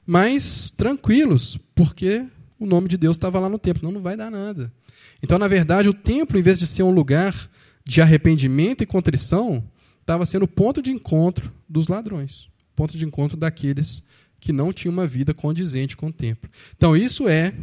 [0.05, 2.25] mas tranquilos, porque
[2.59, 3.83] o nome de Deus estava lá no templo.
[3.83, 4.73] Não, não vai dar nada.
[5.21, 7.49] Então, na verdade, o templo, em vez de ser um lugar
[7.85, 9.63] de arrependimento e contrição,
[10.01, 14.03] estava sendo o ponto de encontro dos ladrões, ponto de encontro daqueles
[14.39, 16.49] que não tinham uma vida condizente com o templo.
[16.75, 17.53] Então, isso é,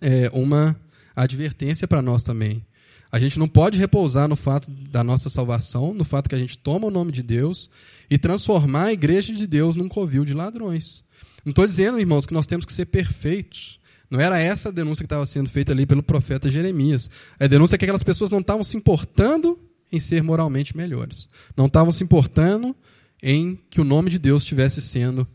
[0.00, 0.85] é uma a
[1.16, 2.64] advertência para nós também.
[3.10, 6.58] A gente não pode repousar no fato da nossa salvação, no fato que a gente
[6.58, 7.70] toma o nome de Deus
[8.10, 11.02] e transformar a igreja de Deus num covil de ladrões.
[11.44, 13.78] Não estou dizendo, irmãos, que nós temos que ser perfeitos.
[14.10, 17.08] Não era essa a denúncia que estava sendo feita ali pelo profeta Jeremias.
[17.38, 19.58] A denúncia é que aquelas pessoas não estavam se importando
[19.90, 21.28] em ser moralmente melhores.
[21.56, 22.74] Não estavam se importando
[23.22, 25.26] em que o nome de Deus estivesse sendo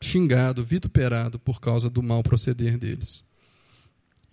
[0.00, 3.24] xingado, vituperado por causa do mau proceder deles.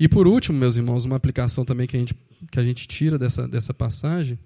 [0.01, 2.15] E por último, meus irmãos, uma aplicação também que a gente,
[2.49, 4.39] que a gente tira dessa, dessa passagem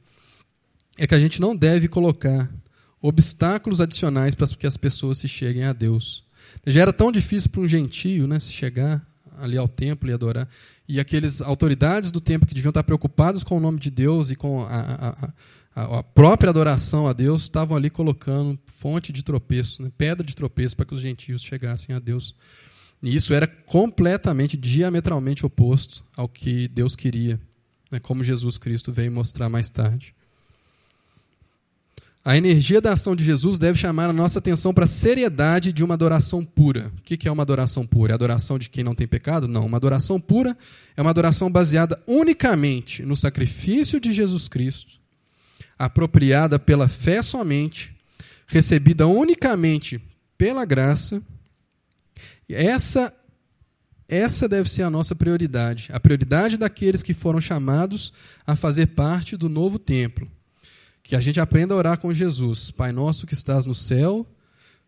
[0.98, 2.54] é que a gente não deve colocar
[3.02, 6.26] obstáculos adicionais para que as pessoas se cheguem a Deus.
[6.68, 9.02] Já era tão difícil para um gentio né, se chegar
[9.38, 10.46] ali ao templo e adorar.
[10.90, 14.36] E aqueles autoridades do templo que deviam estar preocupados com o nome de Deus e
[14.36, 14.68] com a,
[15.74, 20.22] a, a, a própria adoração a Deus estavam ali colocando fonte de tropeço, né, pedra
[20.22, 22.36] de tropeço para que os gentios chegassem a Deus.
[23.02, 27.40] E isso era completamente, diametralmente oposto ao que Deus queria,
[27.92, 30.16] né, como Jesus Cristo veio mostrar mais tarde.
[32.28, 35.84] A energia da ação de Jesus deve chamar a nossa atenção para a seriedade de
[35.84, 36.92] uma adoração pura.
[36.98, 38.12] O que é uma adoração pura?
[38.12, 39.48] É a adoração de quem não tem pecado?
[39.48, 39.64] Não.
[39.68, 40.58] Uma adoração pura
[40.98, 44.94] é uma adoração baseada unicamente no sacrifício de Jesus Cristo,
[45.78, 47.96] apropriada pela fé somente,
[48.48, 50.02] recebida unicamente
[50.36, 51.22] pela graça.
[52.50, 53.14] Essa
[54.08, 58.14] essa deve ser a nossa prioridade, a prioridade daqueles que foram chamados
[58.46, 60.30] a fazer parte do novo templo.
[61.02, 62.70] Que a gente aprenda a orar com Jesus.
[62.70, 64.26] Pai nosso que estás no céu,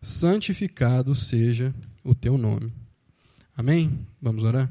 [0.01, 2.71] santificado seja o teu nome.
[3.55, 4.05] Amém?
[4.21, 4.69] Vamos orar?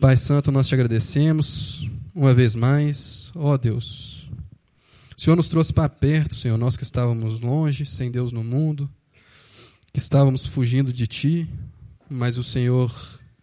[0.00, 3.32] Pai Santo, nós te agradecemos uma vez mais.
[3.34, 4.30] Ó oh, Deus,
[5.16, 8.88] o Senhor nos trouxe para perto, Senhor, nós que estávamos longe, sem Deus no mundo,
[9.92, 11.48] que estávamos fugindo de Ti,
[12.08, 12.94] mas o Senhor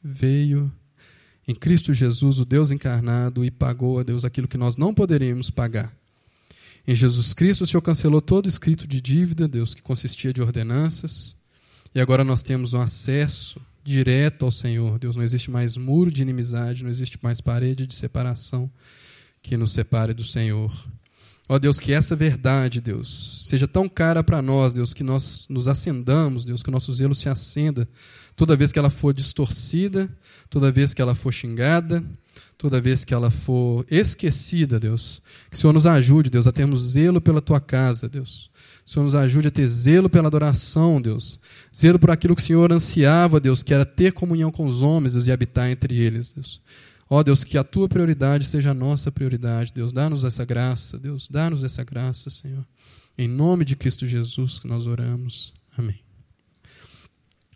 [0.03, 0.71] veio
[1.47, 5.49] em Cristo Jesus, o Deus encarnado, e pagou a Deus aquilo que nós não poderíamos
[5.49, 5.95] pagar.
[6.85, 11.35] Em Jesus Cristo, o Senhor cancelou todo escrito de dívida, Deus, que consistia de ordenanças,
[11.95, 14.99] e agora nós temos um acesso direto ao Senhor.
[14.99, 18.69] Deus, não existe mais muro de inimizade, não existe mais parede de separação
[19.41, 20.71] que nos separe do Senhor.
[21.49, 25.67] Ó Deus, que essa verdade, Deus, seja tão cara para nós, Deus, que nós nos
[25.67, 27.87] acendamos, Deus, que o nosso zelo se acenda
[28.37, 30.07] toda vez que ela for distorcida,
[30.49, 32.03] toda vez que ela for xingada,
[32.55, 35.21] toda vez que ela for esquecida, Deus.
[35.49, 38.51] Que o Senhor nos ajude, Deus, a termos zelo pela tua casa, Deus.
[38.85, 41.39] Que o Senhor nos ajude a ter zelo pela adoração, Deus.
[41.75, 45.13] Zelo por aquilo que o Senhor ansiava, Deus, que era ter comunhão com os homens,
[45.13, 46.61] Deus, e habitar entre eles, Deus.
[47.09, 49.93] Ó Deus, que a tua prioridade seja a nossa prioridade, Deus.
[49.93, 51.27] Dá-nos essa graça, Deus.
[51.29, 52.65] Dá-nos essa graça, Senhor.
[53.17, 55.53] Em nome de Cristo Jesus que nós oramos.
[55.77, 56.06] Amém.